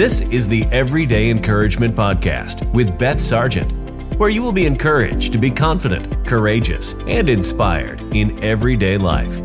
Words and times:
This 0.00 0.22
is 0.22 0.48
the 0.48 0.64
Everyday 0.72 1.28
Encouragement 1.28 1.94
Podcast 1.94 2.64
with 2.72 2.98
Beth 2.98 3.20
Sargent, 3.20 3.70
where 4.18 4.30
you 4.30 4.40
will 4.40 4.50
be 4.50 4.64
encouraged 4.64 5.30
to 5.32 5.38
be 5.38 5.50
confident, 5.50 6.26
courageous, 6.26 6.94
and 7.06 7.28
inspired 7.28 8.00
in 8.14 8.42
everyday 8.42 8.96
life. 8.96 9.38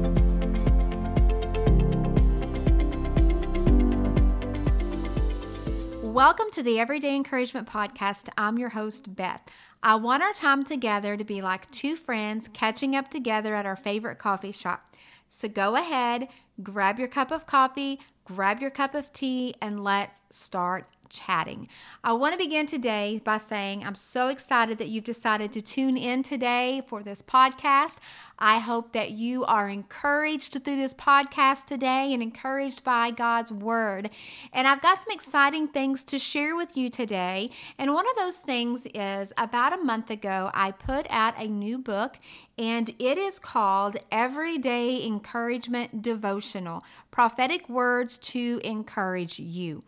Welcome 6.02 6.49
to 6.52 6.63
the 6.63 6.79
Everyday 6.79 7.17
Encouragement 7.17 7.67
Podcast. 7.67 8.29
I'm 8.37 8.57
your 8.57 8.69
host, 8.69 9.13
Beth. 9.13 9.41
I 9.83 9.95
want 9.95 10.23
our 10.23 10.31
time 10.31 10.63
together 10.63 11.17
to 11.17 11.25
be 11.25 11.41
like 11.41 11.69
two 11.71 11.97
friends 11.97 12.49
catching 12.53 12.95
up 12.95 13.11
together 13.11 13.55
at 13.55 13.65
our 13.65 13.75
favorite 13.75 14.19
coffee 14.19 14.53
shop. 14.53 14.87
So 15.27 15.49
go 15.49 15.75
ahead, 15.75 16.29
grab 16.63 16.97
your 16.97 17.09
cup 17.09 17.31
of 17.31 17.45
coffee, 17.45 17.99
grab 18.26 18.60
your 18.60 18.71
cup 18.71 18.94
of 18.96 19.14
tea, 19.14 19.55
and 19.62 19.84
let's 19.84 20.21
start 20.29 20.89
chatting. 21.09 21.68
I 22.04 22.14
want 22.14 22.33
to 22.33 22.37
begin 22.37 22.65
today 22.65 23.21
by 23.23 23.37
saying 23.37 23.83
I'm 23.83 23.96
so 23.96 24.27
excited 24.27 24.77
that 24.77 24.87
you've 24.87 25.04
decided 25.04 25.51
to 25.54 25.61
tune 25.61 25.97
in 25.97 26.23
today 26.23 26.82
for 26.87 27.04
this 27.04 27.21
podcast. 27.21 27.97
I 28.37 28.59
hope 28.59 28.91
that 28.93 29.11
you 29.11 29.46
are 29.46 29.69
encouraged 29.69 30.63
through 30.63 30.75
this 30.75 30.93
podcast 30.93 31.65
today 31.65 32.13
and 32.13 32.22
encouraged 32.22 32.83
by 32.83 33.11
God's 33.11 33.52
word. 33.52 34.09
And 34.52 34.67
I've 34.67 34.81
got 34.81 34.99
some 34.99 35.11
exciting 35.11 35.69
things 35.69 36.03
to 36.05 36.19
share 36.19 36.55
with 36.55 36.75
you 36.75 36.89
today. 36.89 37.49
And 37.80 37.94
one 37.94 38.08
of 38.09 38.16
those 38.17 38.39
things 38.39 38.88
is 38.94 39.31
about 39.38 39.73
a 39.73 39.83
month 39.83 40.09
ago, 40.09 40.52
I 40.53 40.72
put 40.72 41.08
out 41.09 41.41
a 41.41 41.47
new 41.47 41.77
book, 41.77 42.17
and 42.58 42.89
it 42.99 43.17
is 43.17 43.39
called 43.39 43.97
Everyday 44.11 45.05
Encouragement 45.05 46.02
Devotional 46.02 46.83
Prophetic 47.11 47.69
Words 47.69 48.17
to 48.17 48.59
Encourage 48.63 49.39
You. 49.39 49.83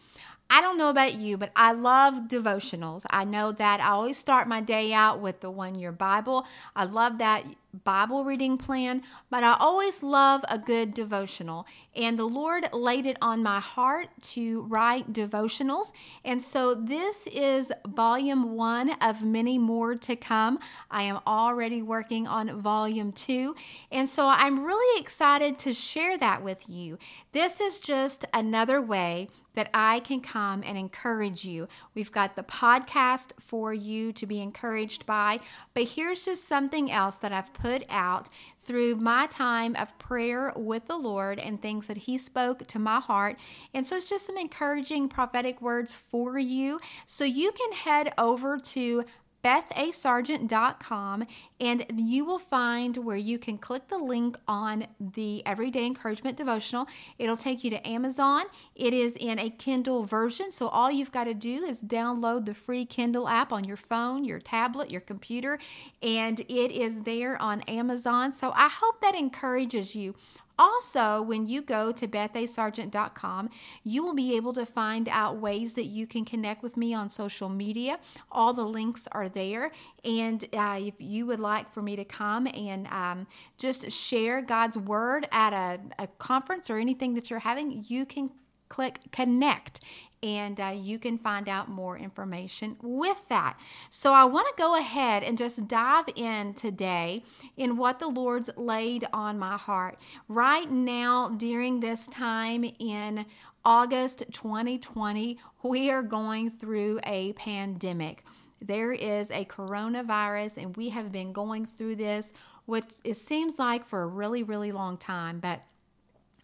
I 0.50 0.62
don't 0.62 0.78
know 0.78 0.90
about 0.90 1.16
you, 1.16 1.38
but 1.38 1.52
I 1.56 1.74
love 1.74 2.28
devotionals. 2.28 3.06
I 3.10 3.26
know 3.26 3.52
that 3.52 3.80
I 3.82 3.90
always 3.90 4.18
start 4.18 4.48
my 4.48 4.62
day 4.62 4.94
out 4.94 5.20
with 5.20 5.42
the 5.42 5.52
one 5.52 5.76
year 5.76 5.92
Bible. 5.92 6.48
I 6.76 6.86
love 6.86 7.18
that 7.18 7.44
Bible 7.84 8.24
reading 8.24 8.58
plan, 8.58 9.04
but 9.30 9.44
I 9.44 9.56
always 9.60 10.02
love 10.02 10.44
a 10.48 10.58
good 10.58 10.94
devotional. 10.94 11.68
And 11.96 12.18
the 12.18 12.26
Lord 12.26 12.70
laid 12.74 13.06
it 13.06 13.18
on 13.22 13.44
my 13.44 13.60
heart 13.60 14.08
to 14.34 14.62
write 14.62 15.14
devotionals. 15.14 15.92
And 16.24 16.42
so 16.42 16.74
this 16.74 17.28
is 17.28 17.72
volume 17.86 18.56
one 18.56 18.92
of 19.02 19.24
many 19.24 19.58
more 19.58 19.96
to 19.96 20.16
come. 20.16 20.60
I 20.90 21.04
am 21.04 21.20
already 21.28 21.82
working 21.82 22.26
on 22.26 22.60
volume 22.60 23.12
two. 23.12 23.56
And 23.92 24.08
so 24.08 24.28
I'm 24.28 24.64
really 24.64 25.02
excited 25.02 25.60
to 25.60 25.74
share 25.74 26.18
that 26.18 26.44
with 26.44 26.70
you. 26.70 26.98
This 27.32 27.60
is 27.60 27.80
just 27.80 28.26
another 28.34 28.82
way 28.82 29.28
that 29.58 29.72
I 29.74 30.02
can 30.02 30.22
come 30.22 30.62
and 30.64 30.78
encourage 30.78 31.44
you. 31.44 31.68
We've 31.96 32.12
got 32.12 32.36
the 32.36 32.44
podcast 32.44 33.32
for 33.40 33.74
you 33.74 34.14
to 34.14 34.28
be 34.28 34.40
encouraged 34.40 35.08
by, 35.08 35.40
but 35.74 35.90
here's 35.90 36.24
just 36.24 36.48
something 36.48 36.92
else 36.92 37.16
that 37.18 37.34
I've 37.34 37.52
put 37.54 37.84
out 37.90 38.30
through 38.62 38.98
my 38.98 39.26
time 39.26 39.76
of 39.76 39.98
prayer 39.98 40.54
with 40.56 40.86
the 40.86 40.98
Lord 40.98 41.40
and 41.40 41.60
things 41.60 41.88
that 41.88 41.98
He 41.98 42.20
spoke 42.20 42.68
to 42.68 42.78
my 42.78 43.00
heart. 43.00 43.40
And 43.74 43.88
so 43.88 43.96
it's 43.96 44.08
just 44.08 44.28
some 44.28 44.38
encouraging 44.38 45.10
prophetic 45.10 45.60
words 45.60 45.92
for 45.92 46.38
you. 46.38 46.80
So 47.08 47.24
you 47.24 47.52
can 47.52 47.72
head 47.72 48.14
over 48.16 48.60
to 48.60 49.06
bethasargent.com 49.48 51.26
and 51.62 51.86
you 51.96 52.26
will 52.26 52.40
find 52.40 52.98
where 52.98 53.16
you 53.16 53.40
can 53.40 53.58
click 53.58 53.88
the 53.88 53.98
link 53.98 54.38
on 54.46 54.88
the 55.00 55.42
Everyday 55.46 55.86
Encouragement 55.86 56.36
Devotional. 56.36 56.86
It'll 57.18 57.38
take 57.38 57.64
you 57.64 57.70
to 57.70 57.88
Amazon. 57.88 58.44
It 58.76 58.94
is 58.94 59.16
in 59.16 59.40
a 59.40 59.50
Kindle 59.50 60.04
version, 60.04 60.52
so 60.52 60.68
all 60.68 60.92
you've 60.92 61.14
got 61.14 61.24
to 61.24 61.34
do 61.34 61.64
is 61.64 61.82
download 61.82 62.44
the 62.46 62.54
free 62.54 62.84
Kindle 62.84 63.30
app 63.30 63.54
on 63.54 63.64
your 63.64 63.78
phone, 63.78 64.26
your 64.26 64.40
tablet, 64.40 64.92
your 64.92 65.02
computer, 65.02 65.60
and 66.04 66.42
it 66.42 66.72
is 66.72 67.04
there 67.04 67.42
on 67.42 67.62
Amazon. 67.62 68.34
So 68.34 68.52
I 68.54 68.68
hope 68.68 69.00
that 69.00 69.16
encourages 69.16 69.96
you. 69.96 70.14
Also, 70.60 71.22
when 71.22 71.46
you 71.46 71.62
go 71.62 71.92
to 71.92 72.08
bethasargent.com, 72.08 73.50
you 73.84 74.04
will 74.04 74.16
be 74.16 74.36
able 74.36 74.54
to 74.54 74.66
find 74.66 75.08
out 75.10 75.38
ways 75.38 75.74
that 75.76 75.86
you 75.86 76.08
can 76.08 76.26
connect 76.26 76.64
with 76.64 76.78
me 76.78 76.94
on 76.94 77.10
social 77.10 77.50
media. 77.50 78.00
All 78.32 78.54
the 78.54 78.66
links 78.66 79.08
are 79.12 79.30
there. 79.30 79.72
And 80.04 80.44
uh, 80.54 80.80
if 80.82 80.96
you 81.00 81.26
would 81.26 81.40
like 81.40 81.72
for 81.72 81.82
me 81.82 81.96
to 81.96 82.06
come 82.06 82.48
and 82.48 82.88
um, 82.88 83.28
just 83.58 83.92
share 83.92 84.42
God's 84.42 84.78
word 84.78 85.28
at 85.32 85.54
a, 85.54 85.80
a 86.04 86.08
conference 86.08 86.70
or 86.70 86.78
anything 86.78 87.14
that 87.14 87.30
you're 87.30 87.40
having, 87.40 87.84
you 87.88 88.06
can 88.06 88.32
click 88.70 89.00
connect 89.12 89.80
and 90.24 90.60
uh, 90.60 90.74
you 90.76 90.98
can 90.98 91.18
find 91.18 91.48
out 91.48 91.70
more 91.70 91.98
information 91.98 92.76
with 92.82 93.28
that. 93.30 93.60
So, 93.90 94.14
I 94.14 94.26
want 94.26 94.48
to 94.48 94.54
go 94.62 94.76
ahead 94.76 95.24
and 95.24 95.38
just 95.38 95.68
dive 95.68 96.06
in 96.16 96.54
today 96.54 97.24
in 97.56 97.78
what 97.78 98.00
the 98.00 98.08
Lord's 98.08 98.50
laid 98.58 99.08
on 99.14 99.38
my 99.38 99.58
heart. 99.58 100.00
Right 100.28 100.70
now, 100.70 101.30
during 101.30 101.80
this 101.80 102.08
time 102.08 102.64
in 102.80 103.26
August 103.64 104.24
2020, 104.32 105.38
we 105.64 105.92
are 105.92 106.04
going 106.04 106.50
through 106.50 107.00
a 107.04 107.34
pandemic. 107.34 108.24
There 108.60 108.92
is 108.92 109.30
a 109.30 109.46
coronavirus, 109.46 110.58
and 110.58 110.76
we 110.76 110.90
have 110.90 111.12
been 111.12 111.32
going 111.32 111.66
through 111.66 111.98
this, 111.98 112.34
which 112.66 112.86
it 113.04 113.16
seems 113.16 113.60
like 113.60 113.86
for 113.86 114.02
a 114.02 114.08
really, 114.08 114.42
really 114.42 114.72
long 114.72 114.98
time, 114.98 115.40
but 115.40 115.62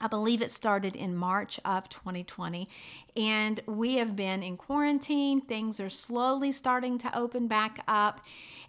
I 0.03 0.07
believe 0.07 0.41
it 0.41 0.51
started 0.51 0.97
in 0.97 1.15
March 1.15 1.61
of 1.63 1.87
2020. 1.87 2.67
And 3.15 3.61
we 3.65 3.95
have 3.95 4.17
been 4.17 4.43
in 4.43 4.57
quarantine. 4.57 5.39
Things 5.39 5.79
are 5.79 5.89
slowly 5.89 6.51
starting 6.51 6.97
to 6.97 7.17
open 7.17 7.47
back 7.47 7.81
up. 7.87 8.19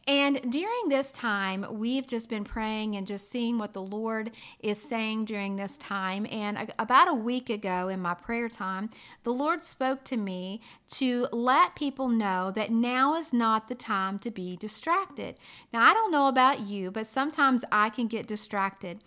And 0.06 0.40
during 0.52 0.90
this 0.90 1.10
time, 1.10 1.66
we've 1.70 2.06
just 2.06 2.28
been 2.28 2.44
praying 2.44 2.94
and 2.94 3.04
just 3.04 3.30
seeing 3.30 3.58
what 3.58 3.72
the 3.72 3.82
Lord 3.82 4.30
is 4.60 4.80
saying 4.80 5.24
during 5.24 5.56
this 5.56 5.76
time. 5.76 6.24
And 6.30 6.72
about 6.78 7.08
a 7.08 7.14
week 7.14 7.50
ago 7.50 7.88
in 7.88 8.00
my 8.00 8.14
prayer 8.14 8.48
time, 8.48 8.90
the 9.24 9.32
Lord 9.32 9.64
spoke 9.64 10.04
to 10.04 10.16
me 10.16 10.60
to 10.90 11.26
let 11.32 11.74
people 11.74 12.08
know 12.08 12.52
that 12.54 12.70
now 12.70 13.14
is 13.14 13.32
not 13.32 13.66
the 13.66 13.74
time 13.74 14.20
to 14.20 14.30
be 14.30 14.56
distracted. 14.56 15.40
Now, 15.72 15.82
I 15.82 15.94
don't 15.94 16.12
know 16.12 16.28
about 16.28 16.60
you, 16.60 16.92
but 16.92 17.08
sometimes 17.08 17.64
I 17.72 17.90
can 17.90 18.06
get 18.06 18.28
distracted. 18.28 19.00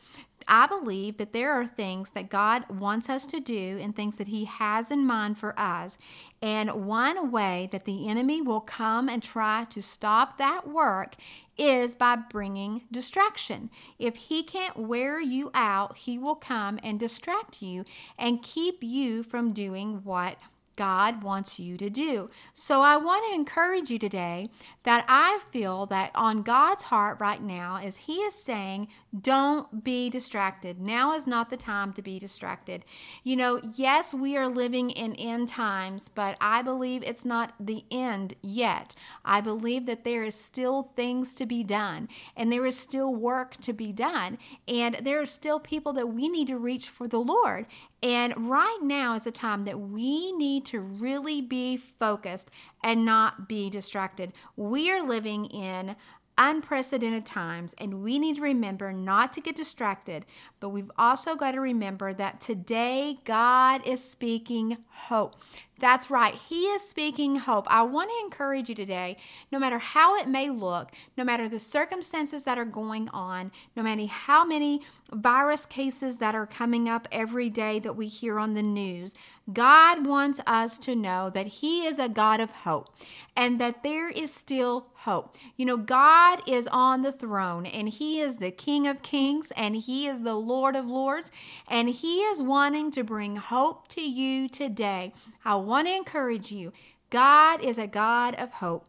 I 0.47 0.67
believe 0.67 1.17
that 1.17 1.33
there 1.33 1.51
are 1.51 1.65
things 1.65 2.11
that 2.11 2.29
God 2.29 2.69
wants 2.69 3.09
us 3.09 3.25
to 3.27 3.39
do 3.39 3.79
and 3.81 3.95
things 3.95 4.17
that 4.17 4.27
He 4.27 4.45
has 4.45 4.91
in 4.91 5.05
mind 5.05 5.37
for 5.37 5.57
us. 5.59 5.97
And 6.41 6.85
one 6.85 7.31
way 7.31 7.69
that 7.71 7.85
the 7.85 8.07
enemy 8.07 8.41
will 8.41 8.61
come 8.61 9.09
and 9.09 9.21
try 9.21 9.65
to 9.69 9.81
stop 9.81 10.37
that 10.37 10.67
work 10.67 11.15
is 11.57 11.95
by 11.95 12.15
bringing 12.15 12.83
distraction. 12.91 13.69
If 13.97 14.15
he 14.15 14.43
can't 14.43 14.77
wear 14.77 15.19
you 15.19 15.49
out, 15.53 15.97
he 15.97 16.17
will 16.17 16.35
come 16.35 16.79
and 16.83 16.99
distract 16.99 17.61
you 17.61 17.83
and 18.17 18.43
keep 18.43 18.83
you 18.83 19.23
from 19.23 19.53
doing 19.53 20.01
what 20.03 20.37
God 20.77 21.23
wants 21.23 21.59
you 21.59 21.75
to 21.77 21.89
do. 21.89 22.29
So 22.53 22.81
I 22.81 22.95
want 22.95 23.25
to 23.27 23.35
encourage 23.35 23.89
you 23.89 23.99
today 23.99 24.49
that 24.83 25.03
I 25.09 25.39
feel 25.51 25.85
that 25.87 26.11
on 26.15 26.43
God's 26.43 26.83
heart 26.83 27.17
right 27.19 27.41
now 27.41 27.75
is 27.83 27.97
He 27.97 28.17
is 28.19 28.35
saying, 28.35 28.87
don't 29.19 29.83
be 29.83 30.09
distracted. 30.09 30.79
Now 30.79 31.13
is 31.13 31.27
not 31.27 31.49
the 31.49 31.57
time 31.57 31.91
to 31.93 32.01
be 32.01 32.19
distracted. 32.19 32.85
You 33.23 33.35
know, 33.35 33.59
yes, 33.75 34.13
we 34.13 34.37
are 34.37 34.47
living 34.47 34.91
in 34.91 35.15
end 35.15 35.49
times, 35.49 36.09
but 36.09 36.37
I 36.39 36.61
believe 36.61 37.03
it's 37.03 37.25
not 37.25 37.53
the 37.59 37.83
end 37.91 38.35
yet. 38.41 38.93
I 39.25 39.41
believe 39.41 39.85
that 39.87 40.03
there 40.03 40.23
is 40.23 40.35
still 40.35 40.91
things 40.95 41.33
to 41.35 41.45
be 41.45 41.63
done 41.63 42.07
and 42.35 42.51
there 42.51 42.65
is 42.65 42.77
still 42.77 43.13
work 43.13 43.57
to 43.57 43.73
be 43.73 43.91
done. 43.91 44.37
And 44.67 44.95
there 44.95 45.19
are 45.19 45.25
still 45.25 45.59
people 45.59 45.93
that 45.93 46.07
we 46.07 46.29
need 46.29 46.47
to 46.47 46.57
reach 46.57 46.89
for 46.89 47.07
the 47.07 47.19
Lord. 47.19 47.65
And 48.03 48.47
right 48.47 48.77
now 48.81 49.15
is 49.15 49.25
a 49.25 49.31
time 49.31 49.65
that 49.65 49.79
we 49.79 50.31
need 50.33 50.65
to 50.67 50.79
really 50.79 51.41
be 51.41 51.77
focused 51.77 52.51
and 52.83 53.03
not 53.05 53.47
be 53.47 53.69
distracted. 53.69 54.33
We 54.55 54.91
are 54.91 55.01
living 55.01 55.45
in 55.45 55.95
unprecedented 56.37 57.25
times, 57.25 57.73
and 57.79 58.03
we 58.03 58.19
need 58.19 58.35
to 58.35 58.41
remember 58.41 58.93
not 58.93 59.33
to 59.33 59.41
get 59.41 59.55
distracted, 59.55 60.25
but 60.59 60.69
we've 60.69 60.91
also 60.97 61.35
got 61.35 61.51
to 61.51 61.61
remember 61.61 62.13
that 62.13 62.41
today 62.41 63.19
God 63.25 63.85
is 63.85 64.03
speaking 64.03 64.77
hope. 64.89 65.35
That's 65.79 66.09
right. 66.09 66.33
He 66.33 66.61
is 66.61 66.81
speaking 66.81 67.35
hope. 67.35 67.67
I 67.69 67.83
want 67.83 68.09
to 68.09 68.25
encourage 68.25 68.69
you 68.69 68.75
today, 68.75 69.17
no 69.51 69.59
matter 69.59 69.77
how 69.77 70.17
it 70.17 70.27
may 70.27 70.49
look, 70.49 70.91
no 71.15 71.23
matter 71.23 71.47
the 71.47 71.59
circumstances 71.59 72.43
that 72.43 72.57
are 72.57 72.65
going 72.65 73.09
on, 73.09 73.51
no 73.75 73.83
matter 73.83 74.07
how 74.07 74.43
many 74.43 74.81
virus 75.11 75.65
cases 75.65 76.17
that 76.17 76.33
are 76.33 76.47
coming 76.47 76.89
up 76.89 77.07
every 77.11 77.49
day 77.49 77.77
that 77.79 77.95
we 77.95 78.07
hear 78.07 78.39
on 78.39 78.55
the 78.55 78.63
news, 78.63 79.13
God 79.53 80.05
wants 80.05 80.41
us 80.47 80.77
to 80.79 80.95
know 80.95 81.29
that 81.29 81.47
He 81.47 81.85
is 81.85 81.99
a 81.99 82.09
God 82.09 82.39
of 82.39 82.51
hope 82.51 82.89
and 83.35 83.61
that 83.61 83.83
there 83.83 84.09
is 84.09 84.33
still 84.33 84.87
hope. 84.95 85.37
You 85.55 85.65
know, 85.65 85.77
God 85.77 86.41
is 86.47 86.67
on 86.67 87.03
the 87.03 87.11
throne 87.11 87.65
and 87.65 87.87
He 87.87 88.19
is 88.19 88.37
the 88.37 88.51
King 88.51 88.87
of 88.87 89.03
kings 89.03 89.51
and 89.55 89.75
He 89.75 90.07
is 90.07 90.21
the 90.21 90.35
Lord 90.47 90.75
of 90.75 90.87
lords 90.87 91.31
and 91.67 91.89
He 91.89 92.21
is 92.21 92.41
wanting 92.41 92.91
to 92.91 93.03
bring 93.03 93.35
hope 93.35 93.87
to 93.89 94.01
you 94.01 94.47
today. 94.47 95.13
I 95.43 95.55
want 95.55 95.87
to 95.87 95.95
encourage 95.95 96.51
you. 96.51 96.73
God 97.09 97.61
is 97.61 97.77
a 97.77 97.87
God 97.87 98.35
of 98.35 98.53
hope. 98.53 98.87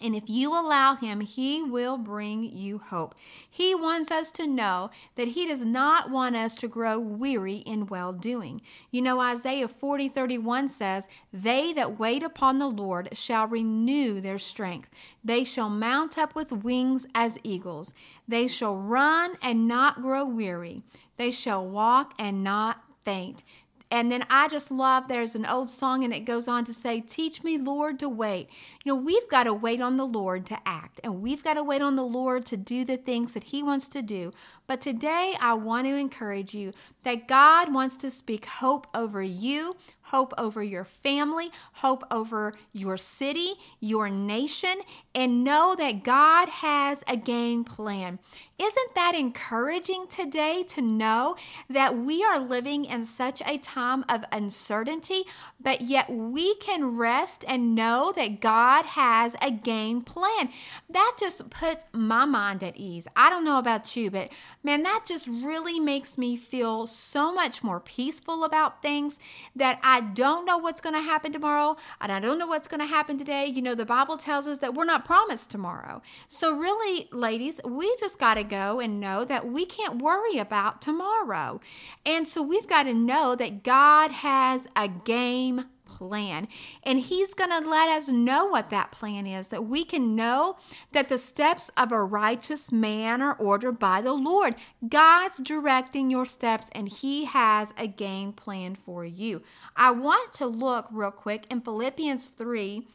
And 0.00 0.14
if 0.14 0.24
you 0.26 0.52
allow 0.52 0.96
Him, 0.96 1.20
He 1.20 1.62
will 1.62 1.98
bring 1.98 2.42
you 2.42 2.78
hope. 2.78 3.14
He 3.48 3.74
wants 3.74 4.10
us 4.10 4.30
to 4.32 4.46
know 4.46 4.90
that 5.16 5.28
He 5.28 5.46
does 5.46 5.64
not 5.64 6.10
want 6.10 6.36
us 6.36 6.54
to 6.56 6.68
grow 6.68 6.98
weary 6.98 7.56
in 7.56 7.86
well 7.86 8.12
doing. 8.12 8.62
You 8.90 9.02
know, 9.02 9.20
Isaiah 9.20 9.68
40 9.68 10.08
31 10.08 10.68
says, 10.68 11.08
They 11.32 11.72
that 11.74 11.98
wait 11.98 12.22
upon 12.22 12.58
the 12.58 12.68
Lord 12.68 13.10
shall 13.12 13.46
renew 13.46 14.20
their 14.20 14.38
strength. 14.38 14.90
They 15.22 15.44
shall 15.44 15.68
mount 15.68 16.16
up 16.16 16.34
with 16.34 16.52
wings 16.52 17.06
as 17.14 17.38
eagles. 17.42 17.92
They 18.26 18.48
shall 18.48 18.76
run 18.76 19.36
and 19.42 19.68
not 19.68 20.02
grow 20.02 20.24
weary. 20.24 20.82
They 21.16 21.30
shall 21.30 21.66
walk 21.66 22.14
and 22.18 22.42
not 22.42 22.82
faint. 23.04 23.42
And 23.90 24.12
then 24.12 24.24
I 24.30 24.46
just 24.46 24.70
love 24.70 25.08
there's 25.08 25.34
an 25.34 25.44
old 25.44 25.68
song 25.68 26.04
and 26.04 26.14
it 26.14 26.20
goes 26.20 26.46
on 26.46 26.64
to 26.64 26.74
say, 26.74 27.00
Teach 27.00 27.42
me, 27.42 27.58
Lord, 27.58 27.98
to 27.98 28.08
wait. 28.08 28.48
You 28.82 28.94
know, 28.94 29.00
we've 29.02 29.28
got 29.28 29.44
to 29.44 29.52
wait 29.52 29.82
on 29.82 29.98
the 29.98 30.06
Lord 30.06 30.46
to 30.46 30.58
act, 30.64 31.00
and 31.04 31.20
we've 31.20 31.44
got 31.44 31.54
to 31.54 31.62
wait 31.62 31.82
on 31.82 31.96
the 31.96 32.02
Lord 32.02 32.46
to 32.46 32.56
do 32.56 32.82
the 32.82 32.96
things 32.96 33.34
that 33.34 33.44
He 33.44 33.62
wants 33.62 33.88
to 33.90 34.00
do. 34.00 34.32
But 34.66 34.80
today, 34.80 35.34
I 35.38 35.52
want 35.54 35.86
to 35.86 35.96
encourage 35.96 36.54
you 36.54 36.72
that 37.02 37.28
God 37.28 37.74
wants 37.74 37.96
to 37.98 38.10
speak 38.10 38.46
hope 38.46 38.86
over 38.94 39.20
you, 39.20 39.76
hope 40.02 40.32
over 40.38 40.62
your 40.62 40.84
family, 40.84 41.50
hope 41.74 42.04
over 42.10 42.54
your 42.72 42.96
city, 42.96 43.54
your 43.80 44.08
nation, 44.08 44.80
and 45.14 45.44
know 45.44 45.74
that 45.76 46.04
God 46.04 46.48
has 46.48 47.02
a 47.06 47.16
game 47.16 47.64
plan. 47.64 48.18
Isn't 48.60 48.94
that 48.94 49.14
encouraging 49.14 50.06
today 50.08 50.62
to 50.68 50.82
know 50.82 51.36
that 51.68 51.96
we 51.96 52.22
are 52.22 52.38
living 52.38 52.84
in 52.84 53.04
such 53.04 53.42
a 53.46 53.58
time 53.58 54.04
of 54.08 54.24
uncertainty, 54.30 55.24
but 55.60 55.80
yet 55.80 56.10
we 56.10 56.54
can 56.56 56.96
rest 56.96 57.44
and 57.48 57.74
know 57.74 58.12
that 58.14 58.40
God 58.40 58.69
has 58.86 59.36
a 59.42 59.50
game 59.50 60.02
plan? 60.02 60.50
That 60.88 61.16
just 61.18 61.50
puts 61.50 61.84
my 61.92 62.24
mind 62.24 62.62
at 62.62 62.76
ease. 62.76 63.06
I 63.16 63.30
don't 63.30 63.44
know 63.44 63.58
about 63.58 63.96
you, 63.96 64.10
but 64.10 64.30
man, 64.62 64.82
that 64.82 65.04
just 65.06 65.26
really 65.26 65.80
makes 65.80 66.16
me 66.16 66.36
feel 66.36 66.86
so 66.86 67.32
much 67.32 67.62
more 67.62 67.80
peaceful 67.80 68.44
about 68.44 68.82
things 68.82 69.18
that 69.56 69.78
I 69.82 70.00
don't 70.00 70.44
know 70.44 70.58
what's 70.58 70.80
going 70.80 70.94
to 70.94 71.00
happen 71.00 71.32
tomorrow 71.32 71.76
and 72.00 72.10
I 72.10 72.20
don't 72.20 72.38
know 72.38 72.46
what's 72.46 72.68
going 72.68 72.80
to 72.80 72.86
happen 72.86 73.18
today. 73.18 73.46
You 73.46 73.62
know, 73.62 73.74
the 73.74 73.86
Bible 73.86 74.16
tells 74.16 74.46
us 74.46 74.58
that 74.58 74.74
we're 74.74 74.84
not 74.84 75.04
promised 75.04 75.50
tomorrow. 75.50 76.02
So, 76.28 76.56
really, 76.56 77.08
ladies, 77.12 77.60
we 77.64 77.94
just 77.98 78.18
got 78.18 78.34
to 78.34 78.44
go 78.44 78.80
and 78.80 79.00
know 79.00 79.24
that 79.24 79.50
we 79.50 79.64
can't 79.66 80.00
worry 80.00 80.38
about 80.38 80.80
tomorrow. 80.80 81.60
And 82.04 82.26
so, 82.26 82.42
we've 82.42 82.68
got 82.68 82.84
to 82.84 82.94
know 82.94 83.34
that 83.34 83.62
God 83.62 84.10
has 84.10 84.66
a 84.76 84.88
game 84.88 85.66
plan. 85.90 86.48
And 86.82 87.00
He's 87.00 87.34
going 87.34 87.50
to 87.50 87.68
let 87.68 87.88
us 87.88 88.08
know 88.08 88.46
what 88.46 88.70
that 88.70 88.92
plan 88.92 89.26
is, 89.26 89.48
that 89.48 89.66
we 89.66 89.84
can 89.84 90.14
know 90.14 90.56
that 90.92 91.08
the 91.08 91.18
steps 91.18 91.70
of 91.76 91.90
a 91.92 92.02
righteous 92.02 92.70
man 92.70 93.20
are 93.20 93.34
ordered 93.34 93.78
by 93.78 94.00
the 94.00 94.12
Lord. 94.12 94.54
God's 94.88 95.38
directing 95.38 96.10
your 96.10 96.26
steps, 96.26 96.70
and 96.72 96.88
He 96.88 97.24
has 97.24 97.74
a 97.76 97.86
game 97.86 98.32
plan 98.32 98.76
for 98.76 99.04
you. 99.04 99.42
I 99.76 99.90
want 99.90 100.32
to 100.34 100.46
look 100.46 100.86
real 100.92 101.10
quick 101.10 101.46
in 101.50 101.60
Philippians 101.60 102.28
3 102.28 102.86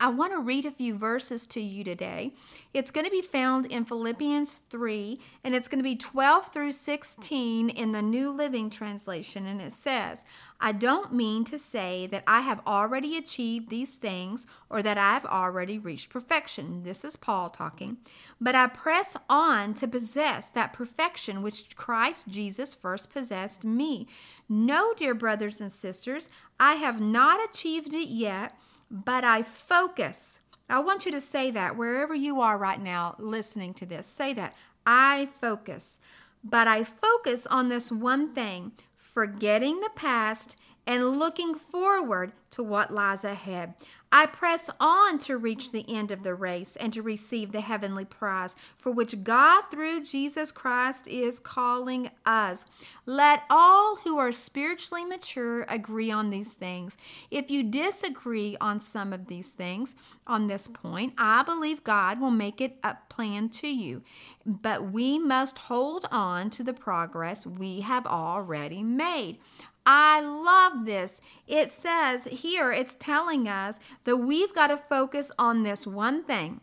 I 0.00 0.10
want 0.10 0.32
to 0.32 0.40
read 0.40 0.64
a 0.64 0.70
few 0.70 0.94
verses 0.94 1.46
to 1.46 1.60
you 1.60 1.84
today. 1.84 2.32
It's 2.74 2.90
going 2.90 3.04
to 3.06 3.10
be 3.10 3.22
found 3.22 3.66
in 3.66 3.84
Philippians 3.84 4.60
3, 4.68 5.18
and 5.42 5.54
it's 5.54 5.68
going 5.68 5.78
to 5.78 5.84
be 5.84 5.96
12 5.96 6.48
through 6.52 6.72
16 6.72 7.70
in 7.70 7.92
the 7.92 8.02
New 8.02 8.30
Living 8.30 8.68
Translation. 8.68 9.46
And 9.46 9.60
it 9.60 9.72
says, 9.72 10.24
I 10.60 10.72
don't 10.72 11.12
mean 11.12 11.44
to 11.46 11.58
say 11.58 12.06
that 12.08 12.24
I 12.26 12.40
have 12.40 12.60
already 12.66 13.16
achieved 13.16 13.68
these 13.68 13.94
things 13.96 14.46
or 14.70 14.82
that 14.82 14.98
I 14.98 15.14
have 15.14 15.26
already 15.26 15.78
reached 15.78 16.10
perfection. 16.10 16.82
This 16.82 17.04
is 17.04 17.16
Paul 17.16 17.50
talking. 17.50 17.98
But 18.40 18.54
I 18.54 18.66
press 18.66 19.16
on 19.28 19.74
to 19.74 19.88
possess 19.88 20.48
that 20.50 20.72
perfection 20.72 21.42
which 21.42 21.76
Christ 21.76 22.28
Jesus 22.28 22.74
first 22.74 23.10
possessed 23.10 23.64
me. 23.64 24.06
No, 24.48 24.92
dear 24.94 25.14
brothers 25.14 25.60
and 25.60 25.72
sisters, 25.72 26.28
I 26.58 26.74
have 26.74 27.00
not 27.00 27.44
achieved 27.44 27.92
it 27.92 28.08
yet 28.08 28.54
but 28.90 29.24
I 29.24 29.42
focus. 29.42 30.40
I 30.68 30.80
want 30.80 31.06
you 31.06 31.12
to 31.12 31.20
say 31.20 31.50
that 31.52 31.76
wherever 31.76 32.14
you 32.14 32.40
are 32.40 32.58
right 32.58 32.80
now 32.80 33.14
listening 33.18 33.74
to 33.74 33.86
this. 33.86 34.06
Say 34.06 34.32
that. 34.34 34.54
I 34.84 35.28
focus. 35.40 35.98
But 36.42 36.68
I 36.68 36.84
focus 36.84 37.46
on 37.46 37.68
this 37.68 37.90
one 37.90 38.34
thing, 38.34 38.72
forgetting 38.96 39.80
the 39.80 39.90
past 39.94 40.56
and 40.86 41.18
looking 41.18 41.54
forward 41.54 42.32
to 42.50 42.62
what 42.62 42.94
lies 42.94 43.24
ahead. 43.24 43.74
I 44.16 44.24
press 44.24 44.70
on 44.80 45.18
to 45.18 45.36
reach 45.36 45.72
the 45.72 45.84
end 45.94 46.10
of 46.10 46.22
the 46.22 46.34
race 46.34 46.74
and 46.76 46.90
to 46.94 47.02
receive 47.02 47.52
the 47.52 47.60
heavenly 47.60 48.06
prize 48.06 48.56
for 48.74 48.90
which 48.90 49.22
God, 49.22 49.64
through 49.70 50.04
Jesus 50.04 50.50
Christ, 50.50 51.06
is 51.06 51.38
calling 51.38 52.08
us. 52.24 52.64
Let 53.04 53.42
all 53.50 53.96
who 53.96 54.16
are 54.16 54.32
spiritually 54.32 55.04
mature 55.04 55.66
agree 55.68 56.10
on 56.10 56.30
these 56.30 56.54
things. 56.54 56.96
If 57.30 57.50
you 57.50 57.62
disagree 57.62 58.56
on 58.58 58.80
some 58.80 59.12
of 59.12 59.26
these 59.26 59.50
things 59.50 59.94
on 60.26 60.46
this 60.46 60.66
point, 60.66 61.12
I 61.18 61.42
believe 61.42 61.84
God 61.84 62.18
will 62.18 62.30
make 62.30 62.62
it 62.62 62.78
a 62.82 62.96
plan 63.10 63.50
to 63.50 63.68
you. 63.68 64.00
But 64.46 64.92
we 64.92 65.18
must 65.18 65.58
hold 65.58 66.06
on 66.10 66.48
to 66.50 66.64
the 66.64 66.72
progress 66.72 67.44
we 67.44 67.82
have 67.82 68.06
already 68.06 68.82
made. 68.82 69.40
I 69.86 70.20
love 70.20 70.84
this. 70.84 71.20
It 71.46 71.70
says 71.70 72.24
here, 72.24 72.72
it's 72.72 72.96
telling 72.96 73.48
us 73.48 73.78
that 74.04 74.16
we've 74.16 74.52
got 74.52 74.66
to 74.66 74.76
focus 74.76 75.30
on 75.38 75.62
this 75.62 75.86
one 75.86 76.24
thing 76.24 76.60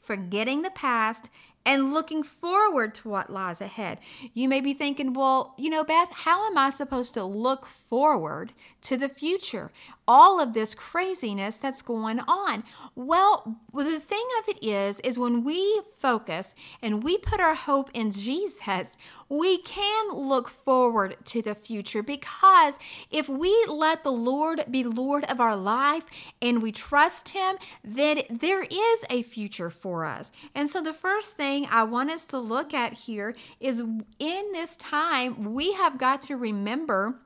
forgetting 0.00 0.62
the 0.62 0.70
past 0.70 1.28
and 1.64 1.92
looking 1.92 2.22
forward 2.22 2.94
to 2.94 3.08
what 3.08 3.28
lies 3.28 3.60
ahead. 3.60 3.98
You 4.32 4.48
may 4.48 4.60
be 4.60 4.72
thinking, 4.72 5.12
well, 5.12 5.52
you 5.58 5.68
know, 5.68 5.82
Beth, 5.82 6.10
how 6.12 6.46
am 6.46 6.56
I 6.56 6.70
supposed 6.70 7.12
to 7.14 7.24
look 7.24 7.66
forward 7.66 8.52
to 8.82 8.96
the 8.96 9.08
future? 9.08 9.72
All 10.08 10.40
of 10.40 10.52
this 10.52 10.74
craziness 10.74 11.56
that's 11.56 11.82
going 11.82 12.20
on. 12.20 12.64
Well, 12.94 13.58
the 13.74 14.00
thing 14.00 14.26
of 14.38 14.48
it 14.48 14.64
is, 14.64 15.00
is 15.00 15.18
when 15.18 15.44
we 15.44 15.80
focus 15.98 16.54
and 16.80 17.02
we 17.02 17.18
put 17.18 17.40
our 17.40 17.54
hope 17.54 17.90
in 17.92 18.10
Jesus, 18.10 18.96
we 19.28 19.58
can 19.58 20.10
look 20.10 20.48
forward 20.48 21.16
to 21.26 21.42
the 21.42 21.54
future 21.54 22.02
because 22.02 22.78
if 23.10 23.28
we 23.28 23.52
let 23.68 24.04
the 24.04 24.12
Lord 24.12 24.64
be 24.70 24.84
Lord 24.84 25.24
of 25.24 25.40
our 25.40 25.56
life 25.56 26.04
and 26.40 26.62
we 26.62 26.72
trust 26.72 27.30
Him, 27.30 27.56
then 27.82 28.22
there 28.30 28.62
is 28.62 29.04
a 29.10 29.22
future 29.22 29.70
for 29.70 30.04
us. 30.04 30.30
And 30.54 30.68
so 30.68 30.80
the 30.80 30.92
first 30.92 31.36
thing 31.36 31.66
I 31.70 31.84
want 31.84 32.10
us 32.10 32.24
to 32.26 32.38
look 32.38 32.72
at 32.72 32.92
here 32.92 33.34
is 33.60 33.80
in 33.80 34.52
this 34.52 34.76
time, 34.76 35.54
we 35.54 35.72
have 35.72 35.98
got 35.98 36.22
to 36.22 36.36
remember 36.36 37.16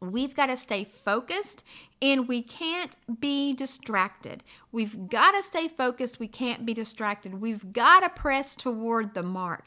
we've 0.00 0.34
got 0.34 0.46
to 0.46 0.56
stay 0.56 0.84
focused 0.84 1.64
and 2.00 2.28
we 2.28 2.42
can't 2.42 2.96
be 3.20 3.52
distracted. 3.52 4.42
We've 4.70 5.08
got 5.08 5.32
to 5.32 5.42
stay 5.42 5.68
focused. 5.68 6.20
We 6.20 6.28
can't 6.28 6.64
be 6.64 6.74
distracted. 6.74 7.40
We've 7.40 7.72
got 7.72 8.00
to 8.00 8.08
press 8.08 8.54
toward 8.54 9.14
the 9.14 9.22
mark. 9.22 9.64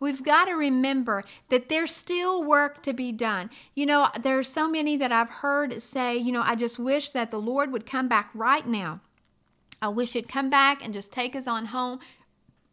We've 0.00 0.22
got 0.22 0.46
to 0.46 0.54
remember 0.54 1.24
that 1.50 1.68
there's 1.68 1.92
still 1.92 2.42
work 2.42 2.82
to 2.82 2.92
be 2.92 3.12
done. 3.12 3.50
You 3.74 3.86
know, 3.86 4.08
there 4.20 4.38
are 4.38 4.44
so 4.44 4.68
many 4.68 4.96
that 4.96 5.12
I've 5.12 5.30
heard 5.30 5.80
say, 5.80 6.16
you 6.16 6.32
know, 6.32 6.42
I 6.42 6.56
just 6.56 6.78
wish 6.78 7.10
that 7.10 7.30
the 7.30 7.40
Lord 7.40 7.72
would 7.72 7.86
come 7.86 8.08
back 8.08 8.30
right 8.34 8.66
now. 8.66 9.00
I 9.80 9.88
wish 9.88 10.12
he'd 10.12 10.28
come 10.28 10.50
back 10.50 10.84
and 10.84 10.94
just 10.94 11.12
take 11.12 11.36
us 11.36 11.46
on 11.46 11.66
home 11.66 12.00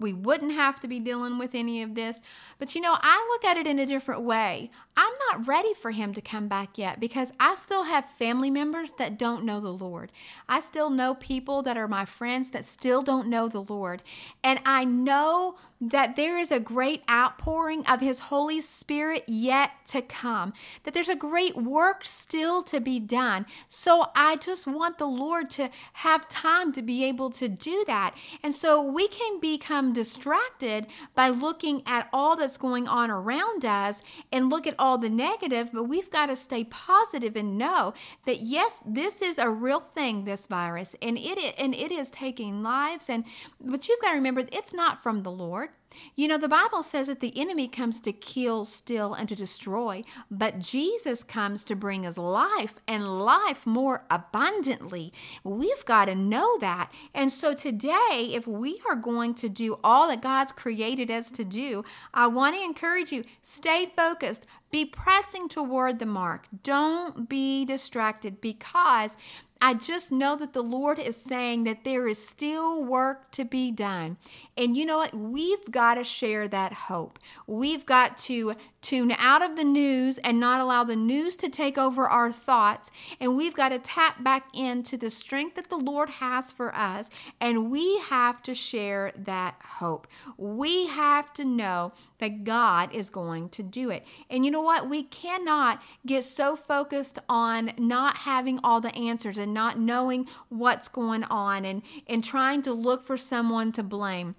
we 0.02 0.14
wouldn't 0.14 0.54
have 0.54 0.80
to 0.80 0.88
be 0.88 1.00
dealing 1.00 1.38
with 1.38 1.54
any 1.54 1.82
of 1.84 1.96
this. 1.96 2.20
But 2.58 2.76
you 2.76 2.82
know, 2.82 2.98
I 3.00 3.26
look 3.32 3.46
at 3.46 3.58
it 3.58 3.68
in 3.68 3.80
a 3.80 3.86
different 3.86 4.24
way. 4.24 4.72
I'm 5.02 5.14
not 5.32 5.48
ready 5.48 5.74
for 5.74 5.90
him 5.90 6.14
to 6.14 6.22
come 6.22 6.48
back 6.48 6.78
yet 6.78 7.00
because 7.00 7.34
I 7.40 7.56
still 7.56 7.86
have 7.86 8.06
family 8.20 8.52
members 8.52 8.92
that 9.00 9.18
don't 9.18 9.44
know 9.44 9.60
the 9.60 9.74
Lord. 9.74 10.12
I 10.48 10.60
still 10.60 10.92
know 10.92 11.16
people 11.16 11.64
that 11.64 11.76
are 11.76 11.88
my 11.88 12.06
friends 12.06 12.52
that 12.52 12.66
still 12.66 13.02
don't 13.02 13.28
know 13.28 13.48
the 13.48 13.64
Lord. 13.64 14.04
And 14.44 14.60
I 14.64 14.86
know 14.86 15.56
that 15.82 16.16
there 16.16 16.38
is 16.38 16.52
a 16.52 16.60
great 16.60 17.04
outpouring 17.10 17.84
of 17.88 18.02
His 18.02 18.20
Holy 18.20 18.62
Spirit 18.62 19.24
yet 19.28 19.72
to 19.88 20.04
come, 20.04 20.54
that 20.84 20.94
there's 20.94 21.10
a 21.10 21.16
great 21.16 21.58
work 21.58 22.06
still 22.06 22.62
to 22.64 22.80
be 22.80 23.00
done. 23.00 23.48
So 23.68 24.12
I 24.16 24.36
just 24.36 24.68
want 24.68 25.00
the 25.00 25.08
Lord 25.08 25.50
to 25.52 25.72
have 25.94 26.30
time 26.30 26.72
to 26.74 26.84
be 26.84 27.04
able 27.06 27.32
to 27.32 27.50
do 27.50 27.84
that. 27.88 28.16
And 28.44 28.54
so 28.54 28.84
we 28.84 29.08
can 29.08 29.40
become 29.40 29.92
distracted 29.92 30.86
by 31.16 31.30
looking 31.30 31.82
at 31.88 32.08
all 32.14 32.36
that's 32.36 32.58
going 32.58 32.88
on 32.88 33.10
around 33.10 33.66
us 33.66 34.04
and 34.32 34.52
look 34.52 34.68
at 34.68 34.76
all 34.78 34.91
the 34.98 35.10
negative, 35.10 35.72
but 35.74 35.84
we've 35.84 36.10
got 36.10 36.28
to 36.28 36.36
stay 36.36 36.64
positive 36.64 37.36
and 37.36 37.58
know 37.58 37.94
that 38.26 38.42
yes, 38.42 38.80
this 38.86 39.22
is 39.22 39.38
a 39.38 39.50
real 39.50 39.80
thing, 39.80 40.26
this 40.26 40.46
virus, 40.46 40.96
and 41.02 41.18
it 41.18 41.56
and 41.58 41.74
it 41.76 41.92
is 41.92 42.10
taking 42.10 42.64
lives. 42.64 43.10
And 43.10 43.26
but 43.60 43.88
you've 43.88 44.02
got 44.02 44.12
to 44.12 44.16
remember 44.16 44.44
it's 44.52 44.74
not 44.74 45.02
from 45.02 45.24
the 45.24 45.32
Lord. 45.32 45.70
You 46.16 46.28
know, 46.28 46.38
the 46.38 46.48
Bible 46.48 46.84
says 46.84 47.08
that 47.08 47.20
the 47.20 47.38
enemy 47.40 47.68
comes 47.68 48.00
to 48.02 48.12
kill, 48.12 48.66
steal, 48.66 49.14
and 49.14 49.28
to 49.30 49.36
destroy, 49.36 50.04
but 50.30 50.60
Jesus 50.60 51.24
comes 51.24 51.64
to 51.66 51.76
bring 51.76 52.06
us 52.06 52.18
life 52.18 52.80
and 52.88 53.20
life 53.20 53.66
more 53.66 54.06
abundantly. 54.10 55.12
We've 55.44 55.86
got 55.86 56.06
to 56.06 56.16
know 56.16 56.58
that. 56.60 56.92
And 57.14 57.32
so 57.32 57.54
today, 57.54 58.32
if 58.34 58.48
we 58.48 58.82
are 58.90 58.96
going 58.96 59.34
to 59.36 59.50
do 59.50 59.80
all 59.84 60.08
that 60.08 60.22
God's 60.22 60.52
created 60.52 61.12
us 61.12 61.32
to 61.32 61.44
do, 61.44 61.84
I 62.14 62.28
want 62.28 62.56
to 62.56 62.64
encourage 62.64 63.12
you 63.12 63.24
stay 63.42 63.92
focused. 63.96 64.46
Be 64.72 64.86
pressing 64.86 65.50
toward 65.50 66.00
the 66.00 66.06
mark. 66.06 66.48
Don't 66.64 67.28
be 67.28 67.66
distracted 67.66 68.40
because 68.40 69.18
I 69.64 69.76
just 69.76 70.12
know 70.12 70.36
that 70.38 70.54
the 70.54 70.64
Lord 70.64 70.98
is 70.98 71.16
saying 71.16 71.66
that 71.66 71.84
there 71.84 72.08
is 72.08 72.18
still 72.26 72.84
work 72.84 73.30
to 73.32 73.46
be 73.46 73.72
done. 73.72 74.18
And 74.58 74.76
you 74.76 74.88
know 74.88 74.98
what? 74.98 75.14
We've 75.14 75.70
got 75.70 75.96
to 75.96 76.04
share 76.04 76.48
that 76.48 76.74
hope. 76.74 77.20
We've 77.46 77.86
got 77.86 78.18
to 78.20 78.56
tune 78.82 79.12
out 79.18 79.44
of 79.44 79.56
the 79.56 79.64
news 79.64 80.18
and 80.20 80.40
not 80.40 80.60
allow 80.60 80.84
the 80.84 80.96
news 80.96 81.36
to 81.38 81.50
take 81.50 81.78
over 81.78 82.08
our 82.08 82.32
thoughts. 82.32 82.92
And 83.20 83.36
we've 83.36 83.54
got 83.54 83.70
to 83.70 83.80
tap 83.80 84.24
back 84.24 84.48
into 84.56 84.98
the 84.98 85.10
strength 85.10 85.56
that 85.56 85.70
the 85.70 85.78
Lord 85.78 86.10
has 86.10 86.52
for 86.52 86.76
us. 86.76 87.10
And 87.40 87.70
we 87.72 88.00
have 88.00 88.42
to 88.44 88.54
share 88.54 89.12
that 89.16 89.56
hope. 89.64 90.08
We 90.38 90.88
have 90.88 91.32
to 91.34 91.46
know 91.46 91.94
that 92.18 92.44
God 92.44 92.94
is 92.94 93.10
going 93.10 93.50
to 93.50 93.64
do 93.64 93.90
it. 93.90 94.06
And 94.30 94.44
you 94.46 94.52
know 94.52 94.62
what? 94.62 94.90
We 94.90 95.04
cannot 95.04 95.82
get 96.06 96.24
so 96.24 96.56
focused 96.56 97.20
on 97.30 97.74
not 97.78 98.18
having 98.18 98.60
all 98.64 98.82
the 98.82 98.96
answers 98.96 99.38
and 99.38 99.54
not 99.54 99.80
knowing 99.80 100.28
what's 100.50 100.88
going 100.88 101.24
on 101.26 101.66
and, 101.66 101.84
and 102.08 102.24
trying 102.24 102.62
to 102.64 102.74
look 102.74 103.04
for 103.04 103.18
someone 103.18 103.72
to 103.74 103.84
blame 103.84 104.36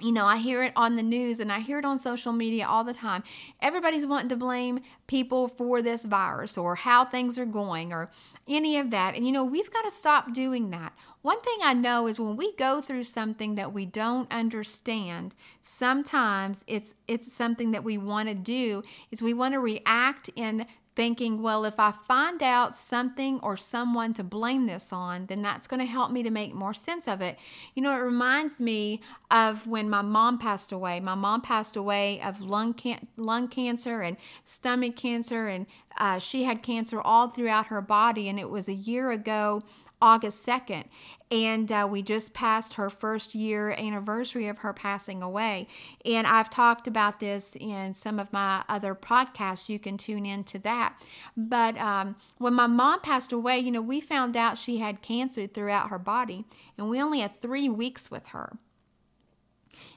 you 0.00 0.12
know, 0.12 0.26
I 0.26 0.38
hear 0.38 0.62
it 0.62 0.72
on 0.76 0.96
the 0.96 1.02
news 1.02 1.40
and 1.40 1.52
I 1.52 1.60
hear 1.60 1.78
it 1.78 1.84
on 1.84 1.98
social 1.98 2.32
media 2.32 2.66
all 2.66 2.84
the 2.84 2.94
time. 2.94 3.22
Everybody's 3.60 4.06
wanting 4.06 4.28
to 4.30 4.36
blame 4.36 4.80
people 5.06 5.48
for 5.48 5.82
this 5.82 6.04
virus 6.04 6.56
or 6.56 6.74
how 6.74 7.04
things 7.04 7.38
are 7.38 7.46
going 7.46 7.92
or 7.92 8.08
any 8.48 8.78
of 8.78 8.90
that. 8.90 9.14
And, 9.14 9.26
you 9.26 9.32
know, 9.32 9.44
we've 9.44 9.72
got 9.72 9.82
to 9.82 9.90
stop 9.90 10.32
doing 10.32 10.70
that. 10.70 10.92
One 11.22 11.40
thing 11.42 11.58
I 11.62 11.74
know 11.74 12.06
is 12.06 12.18
when 12.18 12.36
we 12.36 12.54
go 12.56 12.80
through 12.80 13.04
something 13.04 13.54
that 13.56 13.74
we 13.74 13.84
don't 13.84 14.32
understand, 14.32 15.34
sometimes 15.60 16.64
it's 16.66 16.94
it's 17.06 17.30
something 17.30 17.72
that 17.72 17.84
we 17.84 17.98
want 17.98 18.30
to 18.30 18.34
do 18.34 18.82
is 19.10 19.20
we 19.20 19.34
want 19.34 19.52
to 19.52 19.60
react 19.60 20.30
in 20.34 20.66
thinking, 20.96 21.40
well, 21.40 21.64
if 21.64 21.78
I 21.78 21.92
find 21.92 22.42
out 22.42 22.74
something 22.74 23.38
or 23.40 23.56
someone 23.56 24.12
to 24.14 24.24
blame 24.24 24.66
this 24.66 24.92
on, 24.92 25.26
then 25.26 25.40
that's 25.40 25.66
going 25.66 25.80
to 25.80 25.86
help 25.86 26.10
me 26.10 26.22
to 26.22 26.30
make 26.30 26.52
more 26.52 26.74
sense 26.74 27.06
of 27.06 27.20
it. 27.20 27.38
You 27.74 27.82
know, 27.82 27.94
it 27.94 28.02
reminds 28.02 28.60
me 28.60 29.00
of 29.30 29.66
when 29.66 29.88
my 29.88 30.02
mom 30.02 30.38
passed 30.38 30.72
away. 30.72 31.00
My 31.00 31.14
mom 31.14 31.42
passed 31.42 31.76
away 31.76 32.20
of 32.20 32.40
lung 32.40 32.74
can- 32.74 33.06
lung 33.16 33.48
cancer 33.48 34.02
and 34.02 34.16
stomach 34.42 34.96
cancer, 34.96 35.46
and 35.46 35.66
uh, 36.00 36.18
she 36.18 36.44
had 36.44 36.62
cancer 36.62 37.00
all 37.00 37.28
throughout 37.28 37.66
her 37.66 37.82
body. 37.82 38.28
And 38.28 38.40
it 38.40 38.50
was 38.50 38.66
a 38.66 38.74
year 38.74 39.10
ago 39.12 39.62
August 40.02 40.44
2nd. 40.46 40.84
And 41.30 41.70
uh, 41.70 41.86
we 41.88 42.02
just 42.02 42.32
passed 42.32 42.74
her 42.74 42.88
first 42.88 43.34
year 43.34 43.70
anniversary 43.72 44.48
of 44.48 44.58
her 44.58 44.72
passing 44.72 45.22
away. 45.22 45.68
And 46.04 46.26
I've 46.26 46.50
talked 46.50 46.88
about 46.88 47.20
this 47.20 47.54
in 47.60 47.94
some 47.94 48.18
of 48.18 48.32
my 48.32 48.64
other 48.68 48.94
podcasts. 48.94 49.68
You 49.68 49.78
can 49.78 49.98
tune 49.98 50.24
into 50.24 50.58
that. 50.60 50.96
But 51.36 51.76
um, 51.76 52.16
when 52.38 52.54
my 52.54 52.66
mom 52.66 53.00
passed 53.00 53.30
away, 53.30 53.58
you 53.58 53.70
know, 53.70 53.82
we 53.82 54.00
found 54.00 54.36
out 54.36 54.58
she 54.58 54.78
had 54.78 55.02
cancer 55.02 55.46
throughout 55.46 55.90
her 55.90 55.98
body, 55.98 56.46
and 56.78 56.88
we 56.88 57.00
only 57.00 57.20
had 57.20 57.36
three 57.36 57.68
weeks 57.68 58.10
with 58.10 58.28
her. 58.28 58.56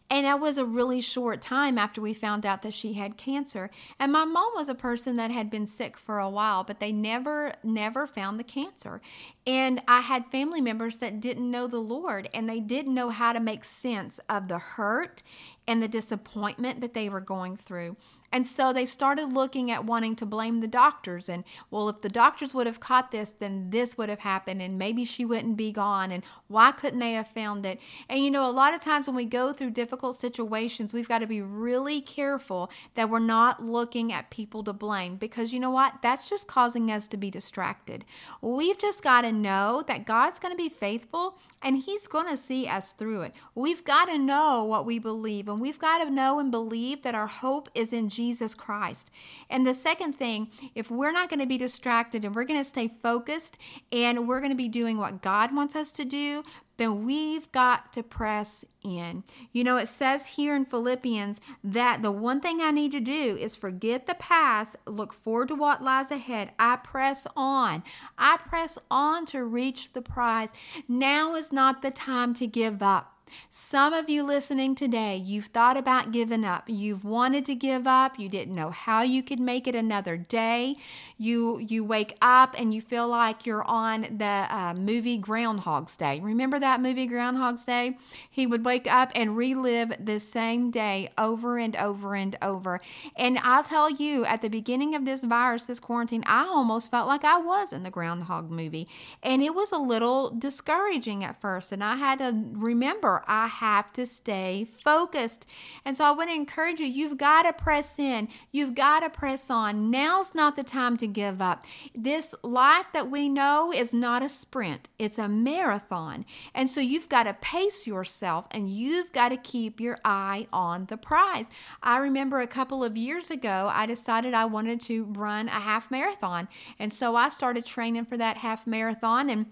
And 0.10 0.26
that 0.26 0.40
was 0.40 0.58
a 0.58 0.66
really 0.66 1.02
short 1.02 1.42
time 1.42 1.78
after 1.78 2.00
we 2.00 2.14
found 2.14 2.46
out 2.46 2.62
that 2.62 2.74
she 2.74 2.94
had 2.94 3.18
cancer. 3.18 3.72
And 4.00 4.12
my 4.12 4.26
mom 4.26 4.52
was 4.56 4.70
a 4.70 4.76
person 4.76 5.16
that 5.16 5.32
had 5.32 5.50
been 5.50 5.66
sick 5.66 5.98
for 5.98 6.20
a 6.20 6.30
while, 6.30 6.64
but 6.64 6.80
they 6.80 6.92
never, 6.92 7.54
never 7.64 8.06
found 8.06 8.40
the 8.40 8.44
cancer. 8.44 9.02
And 9.48 9.82
I 9.88 10.02
had 10.02 10.28
family 10.28 10.62
members 10.62 10.98
that 10.98 11.20
didn't 11.20 11.50
know 11.50 11.68
the 11.68 11.80
Lord 11.80 12.30
and 12.34 12.48
they 12.48 12.60
didn't 12.60 12.94
know 12.94 13.10
how 13.10 13.34
to 13.34 13.40
make 13.40 13.64
sense 13.64 14.20
of 14.30 14.48
the 14.48 14.60
hurt 14.60 15.24
and 15.68 15.82
the 15.82 15.88
disappointment 15.88 16.82
that 16.82 16.94
they 16.94 17.10
were 17.10 17.22
going 17.22 17.58
through. 17.58 17.96
And 18.34 18.48
so 18.48 18.74
they 18.74 18.86
started 18.86 19.32
looking 19.32 19.70
at 19.70 19.86
wanting 19.86 20.16
to 20.16 20.25
blame 20.25 20.60
the 20.60 20.68
doctors. 20.68 21.30
And, 21.30 21.44
well, 21.70 21.88
if 21.88 22.02
the 22.02 22.10
doctors 22.10 22.52
would 22.56 22.66
have 22.66 22.80
caught 22.80 23.12
this, 23.12 23.30
then 23.30 23.70
this 23.70 23.96
would 23.96 24.10
have 24.10 24.22
happened, 24.22 24.60
and 24.60 24.80
maybe 24.80 25.06
she 25.06 25.24
wouldn't 25.24 25.56
be 25.56 25.72
gone. 25.72 26.12
And 26.12 26.24
why 26.48 26.72
couldn't 26.72 26.98
they 26.98 27.13
have 27.13 27.28
found 27.28 27.63
it? 27.63 27.80
And, 28.10 28.25
you 28.25 28.32
know, 28.32 28.50
a 28.50 28.52
lot 28.52 28.74
of 28.74 28.82
times 28.82 29.06
when 29.06 29.16
we 29.16 29.25
go 29.25 29.54
through 29.54 29.70
difficult 29.70 30.16
situations, 30.16 30.94
we've 30.94 31.08
got 31.08 31.20
to 31.20 31.28
be 31.28 31.44
really 31.44 32.02
careful 32.02 32.72
that 32.96 33.08
we're 33.12 33.20
not 33.20 33.62
looking 33.62 34.12
at 34.12 34.32
people 34.32 34.63
to 34.63 34.74
blame 34.74 35.16
because, 35.18 35.54
you 35.54 35.60
know 35.60 35.70
what? 35.70 36.02
That's 36.02 36.28
just 36.28 36.48
causing 36.48 36.90
us 36.90 37.06
to 37.08 37.18
be 37.18 37.30
distracted. 37.30 38.04
We've 38.42 38.80
just 38.80 39.04
got 39.04 39.22
to 39.22 39.32
know 39.32 39.84
that 39.88 40.08
God's 40.08 40.40
going 40.40 40.54
to 40.54 40.58
be 40.58 40.70
faithful 40.70 41.38
and 41.62 41.78
He's 41.78 42.08
going 42.08 42.30
to 42.30 42.38
see 42.38 42.68
us 42.68 42.94
through 42.94 43.22
it. 43.22 43.36
We've 43.54 43.84
got 43.84 44.06
to 44.06 44.18
know 44.18 44.63
what 44.63 44.88
we 44.88 44.98
believe, 44.98 45.48
and 45.48 45.62
we've 45.62 45.78
got 45.78 46.00
to 46.00 46.10
know 46.10 46.40
and 46.40 46.50
believe 46.50 47.04
that 47.04 47.13
our 47.13 47.28
hope 47.28 47.70
is 47.75 47.94
in 47.94 48.10
Jesus. 48.10 48.23
Jesus 48.24 48.56
Christ. 48.56 49.12
And 49.50 49.68
the 49.68 49.74
second 49.74 50.13
thing, 50.13 50.50
if 50.75 50.89
we're 50.89 51.12
not 51.12 51.30
going 51.30 51.42
to 51.42 51.46
be 51.46 51.58
distracted 51.58 52.24
and 52.24 52.34
we're 52.34 52.46
going 52.46 52.60
to 52.60 52.63
stay 52.63 52.89
focused 53.01 53.58
and 53.92 54.27
we're 54.27 54.39
going 54.39 54.51
to 54.51 54.58
be 54.58 54.70
doing 54.70 54.98
what 54.98 55.22
God 55.22 55.53
wants 55.53 55.75
us 55.75 55.92
to 55.92 56.06
do, 56.06 56.44
then 56.77 57.06
we've 57.06 57.51
got 57.51 57.92
to 57.94 58.01
press 58.01 58.65
in. 58.82 59.24
You 59.51 59.63
know, 59.63 59.77
it 59.77 59.88
says 59.88 60.27
here 60.27 60.56
in 60.56 60.65
Philippians 60.65 61.39
that 61.63 62.01
the 62.01 62.12
one 62.12 62.39
thing 62.39 62.62
I 62.62 62.72
need 62.72 62.92
to 62.94 63.00
do 63.00 63.38
is 63.38 63.56
forget 63.56 64.08
the 64.08 64.15
past, 64.15 64.77
look 64.88 65.13
forward 65.13 65.50
to 65.50 65.56
what 65.56 65.84
lies 65.84 66.10
ahead. 66.10 66.51
I 66.58 66.77
press 66.77 67.27
on. 67.36 67.84
I 68.18 68.38
press 68.38 68.77
on 68.89 69.25
to 69.27 69.44
reach 69.44 69.94
the 69.94 70.01
prize. 70.01 70.50
Now 70.88 71.36
is 71.36 71.51
not 71.51 71.82
the 71.82 71.92
time 71.92 72.34
to 72.36 72.48
give 72.48 72.82
up. 72.82 73.12
Some 73.50 73.94
of 73.94 74.10
you 74.10 74.24
listening 74.24 74.75
today, 74.75 75.16
you've 75.16 75.46
thought 75.48 75.78
about 75.78 76.12
giving 76.12 76.44
up. 76.44 76.63
You've 76.68 77.06
wanted 77.06 77.46
to 77.46 77.56
give 77.56 77.86
up. 77.86 78.18
You 78.18 78.30
didn't 78.30 78.56
know 78.56 78.72
how 78.72 79.02
you 79.02 79.22
could 79.22 79.40
make 79.40 79.68
it 79.68 79.75
another 79.75 80.18
day. 80.18 80.75
You 81.18 81.60
you 81.60 81.84
wake 81.84 82.18
up 82.22 82.56
and 82.58 82.74
you 82.74 82.82
feel 82.82 83.08
like 83.08 83.46
you're 83.46 83.63
on 83.63 84.18
the 84.18 84.48
uh, 84.50 84.74
movie 84.75 85.18
Groundhog's 85.18 85.96
Day. 85.96 86.20
Remember 86.20 86.60
that 86.60 86.82
movie 86.82 87.08
Groundhog's 87.08 87.63
Day? 87.63 87.98
He 88.30 88.48
would 88.48 88.66
wake 88.66 88.92
up 88.92 89.12
and 89.16 89.38
relive 89.38 89.94
the 90.04 90.20
same 90.20 90.72
day 90.72 91.10
over 91.18 91.58
and 91.58 91.75
over 91.75 92.16
and 92.16 92.36
over. 92.42 92.80
And 93.16 93.40
I'll 93.40 93.63
tell 93.63 93.90
you, 93.90 94.25
at 94.25 94.42
the 94.42 94.50
beginning 94.50 94.96
of 94.96 95.06
this 95.06 95.24
virus, 95.24 95.63
this 95.63 95.80
quarantine, 95.80 96.24
I 96.25 96.46
almost 96.46 96.92
felt 96.92 97.08
like 97.08 97.24
I 97.24 97.38
was 97.38 97.74
in 97.74 97.84
the 97.84 97.92
Groundhog 97.92 98.50
movie, 98.50 98.88
and 99.22 99.42
it 99.42 99.54
was 99.54 99.72
a 99.72 99.78
little 99.78 100.30
discouraging 100.30 101.24
at 101.24 101.40
first. 101.40 101.72
And 101.72 101.84
I 101.84 101.96
had 101.96 102.20
to 102.20 102.34
remember 102.54 103.23
I 103.27 103.48
have 103.48 103.92
to 103.94 104.06
stay 104.06 104.68
focused. 104.84 105.46
And 105.86 105.96
so 105.96 106.06
I 106.06 106.12
want 106.12 106.30
to 106.30 106.36
encourage 106.36 106.80
you 106.80 106.86
you've 106.86 107.18
got 107.18 107.44
to 107.44 107.53
press 107.53 107.98
in, 108.00 108.27
you've 108.51 108.75
got 108.75 109.01
to 109.01 109.10
press 109.10 109.50
on. 109.50 109.89
Now's 109.92 110.36
not 110.36 110.56
the 110.56 110.63
time 110.63 110.98
to 110.98 111.08
give 111.08 111.42
up. 111.42 111.63
This 111.96 112.36
life 112.44 112.88
that 112.94 113.10
we 113.10 113.30
know 113.30 113.72
is 113.74 113.94
not 113.94 114.24
a 114.24 114.30
sprint, 114.30 114.89
it's 115.00 115.18
a 115.18 115.27
marathon. 115.27 116.25
And 116.53 116.70
so 116.70 116.80
you've 116.80 117.10
got 117.10 117.24
to 117.24 117.34
pace 117.34 117.88
yourself 117.88 118.48
and 118.51 118.70
you've 118.70 119.12
got 119.12 119.30
to 119.30 119.38
keep 119.38 119.80
your 119.80 119.98
eye 120.03 120.48
on 120.51 120.86
the 120.86 120.98
prize. 120.98 121.46
I 121.82 121.98
remember 121.98 122.42
a 122.42 122.48
couple 122.48 122.84
of 122.84 122.98
years 122.98 123.30
ago, 123.30 123.70
I 123.72 123.86
decided 123.86 124.34
I 124.34 124.46
wanted 124.46 124.82
to 124.82 125.06
run 125.06 125.48
a 125.48 125.51
half 125.51 125.92
marathon. 125.92 126.48
And 126.80 126.92
so 126.92 127.15
I 127.15 127.30
started 127.30 127.65
training 127.65 128.06
for 128.06 128.18
that 128.18 128.38
half 128.38 128.68
marathon 128.68 129.30
and 129.30 129.46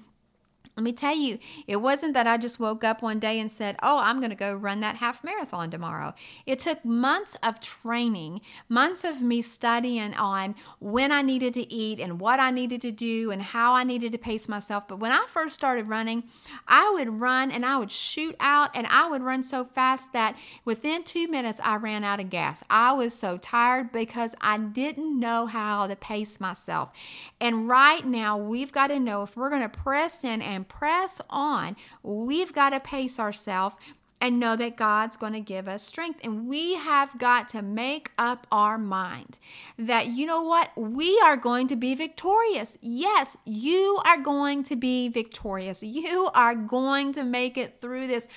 let 0.81 0.85
me 0.85 0.93
tell 0.93 1.15
you, 1.15 1.37
it 1.67 1.75
wasn't 1.75 2.15
that 2.15 2.25
I 2.25 2.37
just 2.37 2.59
woke 2.59 2.83
up 2.83 3.03
one 3.03 3.19
day 3.19 3.39
and 3.39 3.51
said, 3.51 3.75
Oh, 3.83 3.99
I'm 3.99 4.17
going 4.17 4.31
to 4.31 4.35
go 4.35 4.55
run 4.55 4.79
that 4.79 4.95
half 4.95 5.23
marathon 5.23 5.69
tomorrow. 5.69 6.15
It 6.47 6.57
took 6.57 6.83
months 6.83 7.37
of 7.43 7.59
training, 7.59 8.41
months 8.67 9.03
of 9.03 9.21
me 9.21 9.43
studying 9.43 10.15
on 10.15 10.55
when 10.79 11.11
I 11.11 11.21
needed 11.21 11.53
to 11.55 11.71
eat 11.71 11.99
and 11.99 12.19
what 12.19 12.39
I 12.39 12.49
needed 12.49 12.81
to 12.81 12.91
do 12.91 13.29
and 13.29 13.41
how 13.41 13.73
I 13.73 13.83
needed 13.83 14.11
to 14.13 14.17
pace 14.17 14.49
myself. 14.49 14.87
But 14.87 14.99
when 14.99 15.11
I 15.11 15.25
first 15.27 15.53
started 15.53 15.87
running, 15.87 16.23
I 16.67 16.89
would 16.91 17.19
run 17.21 17.51
and 17.51 17.63
I 17.63 17.77
would 17.77 17.91
shoot 17.91 18.35
out 18.39 18.71
and 18.73 18.87
I 18.87 19.07
would 19.09 19.21
run 19.21 19.43
so 19.43 19.63
fast 19.63 20.13
that 20.13 20.35
within 20.65 21.03
two 21.03 21.27
minutes 21.27 21.59
I 21.63 21.75
ran 21.75 22.03
out 22.03 22.19
of 22.19 22.31
gas. 22.31 22.63
I 22.69 22.93
was 22.93 23.13
so 23.13 23.37
tired 23.37 23.91
because 23.91 24.33
I 24.41 24.57
didn't 24.57 25.19
know 25.19 25.45
how 25.45 25.85
to 25.85 25.95
pace 25.95 26.39
myself. 26.39 26.91
And 27.39 27.67
right 27.67 28.05
now, 28.05 28.37
we've 28.37 28.71
got 28.71 28.87
to 28.87 28.99
know 28.99 29.21
if 29.23 29.35
we're 29.35 29.49
going 29.49 29.61
to 29.61 29.69
press 29.69 30.23
in 30.23 30.41
and 30.41 30.61
and 30.61 30.67
press 30.71 31.19
on, 31.29 31.75
we've 32.01 32.53
got 32.53 32.69
to 32.69 32.79
pace 32.79 33.19
ourselves 33.19 33.75
and 34.21 34.39
know 34.39 34.55
that 34.55 34.77
God's 34.77 35.17
going 35.17 35.33
to 35.33 35.39
give 35.41 35.67
us 35.67 35.81
strength. 35.81 36.19
And 36.23 36.47
we 36.47 36.75
have 36.75 37.17
got 37.17 37.49
to 37.49 37.63
make 37.63 38.11
up 38.19 38.45
our 38.51 38.77
mind 38.77 39.39
that, 39.79 40.07
you 40.07 40.27
know 40.27 40.43
what, 40.43 40.69
we 40.77 41.19
are 41.25 41.35
going 41.35 41.67
to 41.67 41.75
be 41.75 41.95
victorious. 41.95 42.77
Yes, 42.81 43.35
you 43.45 43.99
are 44.05 44.21
going 44.21 44.61
to 44.63 44.75
be 44.75 45.09
victorious. 45.09 45.81
You 45.81 46.29
are 46.35 46.53
going 46.53 47.13
to 47.13 47.23
make 47.23 47.57
it 47.57 47.81
through 47.81 48.07
this. 48.07 48.27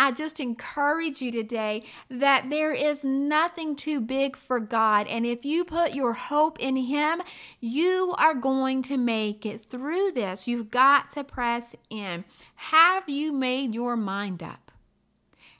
I 0.00 0.12
just 0.12 0.40
encourage 0.40 1.20
you 1.20 1.30
today 1.30 1.84
that 2.08 2.48
there 2.48 2.72
is 2.72 3.04
nothing 3.04 3.76
too 3.76 4.00
big 4.00 4.34
for 4.34 4.58
God. 4.58 5.06
And 5.06 5.26
if 5.26 5.44
you 5.44 5.62
put 5.62 5.92
your 5.94 6.14
hope 6.14 6.58
in 6.58 6.76
Him, 6.76 7.20
you 7.60 8.14
are 8.16 8.32
going 8.32 8.80
to 8.84 8.96
make 8.96 9.44
it 9.44 9.62
through 9.62 10.12
this. 10.12 10.48
You've 10.48 10.70
got 10.70 11.10
to 11.10 11.22
press 11.22 11.76
in. 11.90 12.24
Have 12.54 13.10
you 13.10 13.30
made 13.30 13.74
your 13.74 13.94
mind 13.94 14.42
up? 14.42 14.72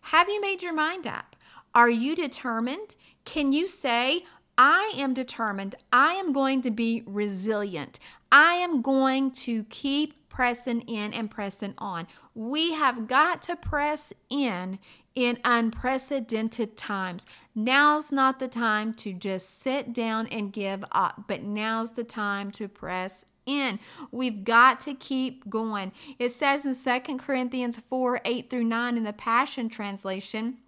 Have 0.00 0.30
you 0.30 0.40
made 0.40 0.62
your 0.62 0.72
mind 0.72 1.06
up? 1.06 1.36
Are 1.74 1.90
you 1.90 2.16
determined? 2.16 2.94
Can 3.26 3.52
you 3.52 3.68
say, 3.68 4.24
I 4.56 4.94
am 4.96 5.12
determined. 5.12 5.74
I 5.92 6.14
am 6.14 6.32
going 6.32 6.62
to 6.62 6.70
be 6.70 7.02
resilient. 7.04 8.00
I 8.32 8.54
am 8.54 8.80
going 8.80 9.32
to 9.32 9.64
keep 9.64 10.14
pressing 10.30 10.80
in 10.82 11.12
and 11.12 11.30
pressing 11.30 11.74
on. 11.76 12.06
We 12.34 12.72
have 12.72 13.06
got 13.06 13.42
to 13.42 13.56
press 13.56 14.14
in 14.30 14.78
in 15.14 15.38
unprecedented 15.44 16.76
times. 16.76 17.26
Now's 17.54 18.10
not 18.10 18.38
the 18.38 18.48
time 18.48 18.94
to 18.94 19.12
just 19.12 19.60
sit 19.60 19.92
down 19.92 20.26
and 20.28 20.52
give 20.52 20.82
up, 20.92 21.24
but 21.28 21.42
now's 21.42 21.92
the 21.92 22.04
time 22.04 22.50
to 22.52 22.68
press 22.68 23.26
in. 23.44 23.78
We've 24.10 24.44
got 24.44 24.80
to 24.80 24.94
keep 24.94 25.50
going. 25.50 25.92
It 26.18 26.30
says 26.30 26.64
in 26.64 26.74
Second 26.74 27.18
Corinthians 27.18 27.76
4 27.76 28.20
8 28.24 28.48
through 28.48 28.64
9 28.64 28.96
in 28.96 29.02
the 29.02 29.12
Passion 29.12 29.68
Translation 29.68 30.58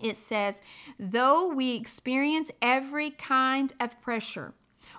it 0.00 0.16
says, 0.16 0.60
though 0.98 1.48
we 1.48 1.74
experience 1.74 2.50
every 2.62 3.10
kind 3.10 3.72
of 3.78 4.00
pressure, 4.00 4.54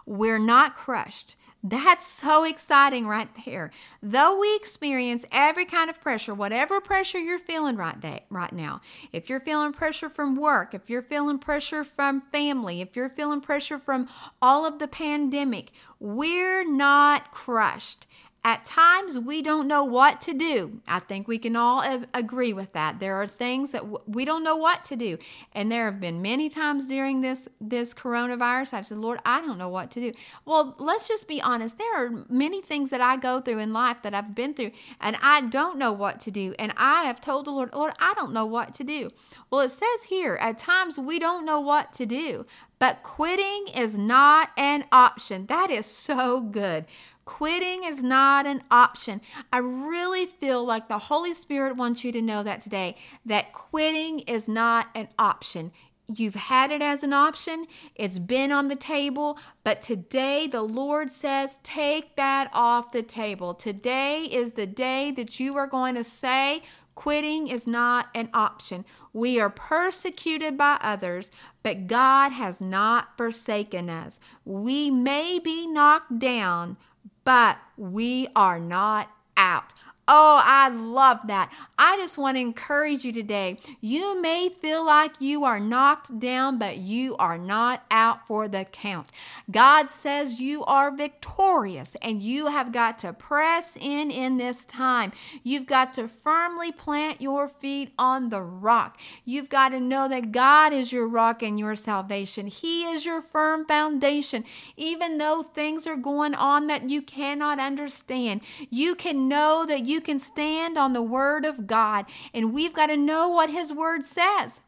we're 0.06 0.40
not 0.40 0.76
crushed. 0.76 1.36
That's 1.66 2.06
so 2.06 2.44
exciting 2.44 3.08
right 3.08 3.30
there. 3.46 3.72
Though 4.02 4.38
we 4.38 4.54
experience 4.54 5.24
every 5.32 5.64
kind 5.64 5.90
of 5.90 6.02
pressure, 6.02 6.34
whatever 6.34 6.82
pressure 6.82 7.20
you're 7.20 7.40
feeling 7.40 7.78
right 7.78 7.98
day, 7.98 8.26
right 8.30 8.52
now. 8.52 8.82
If 9.14 9.30
you're 9.30 9.40
feeling 9.40 9.72
pressure 9.72 10.10
from 10.10 10.36
work, 10.36 10.74
if 10.74 10.90
you're 10.90 11.02
feeling 11.02 11.40
pressure 11.40 11.86
from 11.86 12.24
family, 12.34 12.82
if 12.82 12.98
you're 12.98 13.08
feeling 13.08 13.40
pressure 13.40 13.78
from 13.78 14.10
all 14.42 14.66
of 14.66 14.80
the 14.80 14.90
pandemic, 14.90 15.72
we're 16.02 16.70
not 16.70 17.32
crushed. 17.32 18.08
At 18.46 18.66
times, 18.66 19.18
we 19.18 19.42
don't 19.42 19.68
know 19.68 19.86
what 19.86 20.20
to 20.22 20.34
do. 20.34 20.82
I 20.86 21.00
think 21.00 21.30
we 21.30 21.40
can 21.40 21.56
all 21.56 21.82
agree 22.14 22.52
with 22.52 22.74
that. 22.74 23.00
There 23.00 23.16
are 23.22 23.28
things 23.28 23.72
that 23.72 24.10
we 24.10 24.26
don't 24.26 24.44
know 24.44 24.58
what 24.58 24.84
to 24.86 24.98
do. 24.98 25.18
And 25.54 25.72
there 25.72 25.86
have 25.86 26.02
been 26.02 26.22
many 26.22 26.50
times 26.50 26.90
during 26.90 27.22
this, 27.22 27.48
this 27.62 27.94
coronavirus, 27.94 28.74
I've 28.74 28.88
said, 28.88 28.98
Lord, 28.98 29.20
I 29.26 29.40
don't 29.40 29.58
know 29.58 29.70
what 29.70 29.92
to 29.92 30.02
do. 30.02 30.12
Well, 30.44 30.76
let's 30.78 31.08
just 31.08 31.26
be 31.26 31.42
honest. 31.42 31.78
There 31.78 31.96
are 31.96 32.26
many 32.28 32.62
things 32.62 32.90
that 32.90 33.00
I 33.00 33.16
go 33.16 33.40
through 33.40 33.60
in 33.60 33.72
life 33.72 34.02
that 34.04 34.14
I've 34.14 34.36
been 34.36 34.54
through, 34.54 34.72
and 35.00 35.16
I 35.22 35.40
don't 35.40 35.78
know 35.78 35.94
what 35.94 36.20
to 36.22 36.32
do. 36.32 36.54
And 36.60 36.74
I 36.76 37.06
have 37.06 37.22
told 37.22 37.46
the 37.46 37.52
Lord, 37.52 37.74
Lord, 37.74 37.94
I 37.98 38.14
don't 38.16 38.34
know 38.34 38.46
what 38.46 38.74
to 38.74 38.84
do. 38.84 39.10
Well, 39.50 39.62
it 39.62 39.70
says 39.70 40.04
here, 40.10 40.36
at 40.42 40.58
times 40.58 41.00
we 41.00 41.18
don't 41.18 41.46
know 41.46 41.62
what 41.62 41.94
to 41.94 42.06
do, 42.06 42.46
but 42.78 43.04
quitting 43.04 43.68
is 43.74 43.98
not 43.98 44.50
an 44.58 44.84
option. 44.92 45.46
That 45.46 45.72
is 45.72 45.86
so 45.86 46.42
good. 46.42 46.86
Quitting 47.26 47.84
is 47.84 48.04
not 48.04 48.46
an 48.46 48.64
option. 48.70 49.22
I 49.52 49.60
really 49.60 50.26
feel 50.26 50.66
like 50.66 50.88
the 50.88 50.98
Holy 50.98 51.34
Spirit 51.34 51.78
wants 51.78 52.04
you 52.04 52.12
to 52.12 52.22
know 52.22 52.44
that 52.44 52.60
today 52.60 52.96
that 53.26 53.54
quitting 53.54 54.20
is 54.20 54.48
not 54.48 54.88
an 54.94 55.08
option. 55.18 55.72
You've 56.14 56.36
had 56.36 56.70
it 56.72 56.82
as 56.82 57.02
an 57.02 57.14
option, 57.14 57.66
it's 57.96 58.20
been 58.20 58.52
on 58.52 58.68
the 58.68 58.76
table, 58.76 59.40
but 59.64 59.82
today 59.82 60.48
the 60.48 60.62
Lord 60.62 61.10
says, 61.10 61.60
take 61.64 62.18
that 62.18 62.50
off 62.52 62.92
the 62.92 63.04
table. 63.04 63.54
Today 63.54 64.24
is 64.24 64.52
the 64.52 64.68
day 64.68 65.12
that 65.12 65.40
you 65.40 65.56
are 65.56 65.66
going 65.66 65.96
to 65.96 66.04
say, 66.04 66.62
Quitting 66.96 67.48
is 67.48 67.66
not 67.66 68.10
an 68.14 68.30
option. 68.34 68.86
We 69.14 69.40
are 69.40 69.50
persecuted 69.50 70.58
by 70.58 70.78
others, 70.82 71.32
but 71.64 71.88
God 71.88 72.32
has 72.32 72.62
not 72.62 73.18
forsaken 73.18 73.90
us. 73.90 74.20
We 74.46 74.92
may 74.92 75.40
be 75.40 75.66
knocked 75.66 76.20
down, 76.20 76.78
but 77.24 77.58
we 77.78 78.28
are 78.36 78.60
not 78.60 79.10
out. 79.38 79.74
Oh, 80.06 80.42
I 80.44 80.68
love 80.68 81.20
that. 81.28 81.50
I 81.78 81.96
just 81.96 82.18
want 82.18 82.36
to 82.36 82.42
encourage 82.42 83.06
you 83.06 83.14
today. 83.14 83.58
You 83.80 84.22
may 84.22 84.50
feel 84.50 84.86
like 84.86 85.14
you 85.20 85.46
are 85.46 85.62
knocked 85.62 86.20
down, 86.20 86.60
but 86.60 86.78
you 86.78 87.16
are 87.18 87.38
not 87.38 87.86
out 87.90 88.28
for 88.28 88.50
the 88.50 88.66
count. 88.66 89.12
God 89.50 89.90
says 89.90 90.42
you 90.42 90.66
are 90.66 90.92
victorious 90.92 91.96
and 92.02 92.22
you 92.22 92.48
have 92.48 92.74
got 92.74 93.00
to 93.00 93.14
press 93.14 93.78
in 93.80 94.12
in 94.12 94.38
this 94.38 94.66
time. 94.66 95.14
You've 95.42 95.68
got 95.68 95.94
to 95.94 96.10
firmly 96.10 96.74
plant 96.74 97.22
your 97.22 97.48
feet 97.48 97.94
on 97.98 98.28
the 98.28 98.42
rock. 98.42 99.00
You've 99.24 99.50
got 99.50 99.70
to 99.70 99.80
know 99.80 100.10
that 100.10 100.34
God 100.34 100.74
is 100.74 100.92
your 100.92 101.08
rock 101.08 101.42
and 101.42 101.58
your 101.58 101.76
salvation. 101.76 102.48
He 102.48 102.84
is 102.84 103.06
your 103.06 103.22
firm 103.22 103.66
foundation. 103.66 104.44
Even 104.76 105.18
though 105.18 105.44
things 105.44 105.88
are 105.88 105.96
going 105.96 106.36
on 106.36 106.68
that 106.68 106.90
you 106.90 107.02
cannot 107.02 107.60
understand, 107.60 108.42
you 108.70 108.96
can 108.96 109.30
know 109.30 109.66
that 109.66 109.86
you 109.86 109.93
you 109.94 110.02
can 110.02 110.20
stand 110.20 110.78
on 110.78 110.92
the 110.94 111.02
Word 111.02 111.46
of 111.46 111.68
God. 111.68 112.06
And 112.34 112.52
we've 112.54 112.74
got 112.74 112.88
to 112.88 112.98
know 112.98 113.30
what 113.30 113.50
His 113.50 113.72
Word 113.72 114.04
says. 114.04 114.60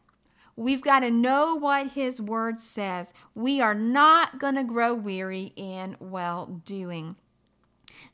We've 0.56 0.82
got 0.82 1.00
to 1.00 1.12
know 1.12 1.56
what 1.56 1.92
His 1.92 2.22
Word 2.22 2.62
says. 2.62 3.12
We 3.34 3.60
are 3.60 3.76
not 3.76 4.40
going 4.40 4.56
to 4.56 4.64
grow 4.64 4.94
weary 4.94 5.52
in 5.58 5.98
well 6.00 6.62
doing. 6.64 7.18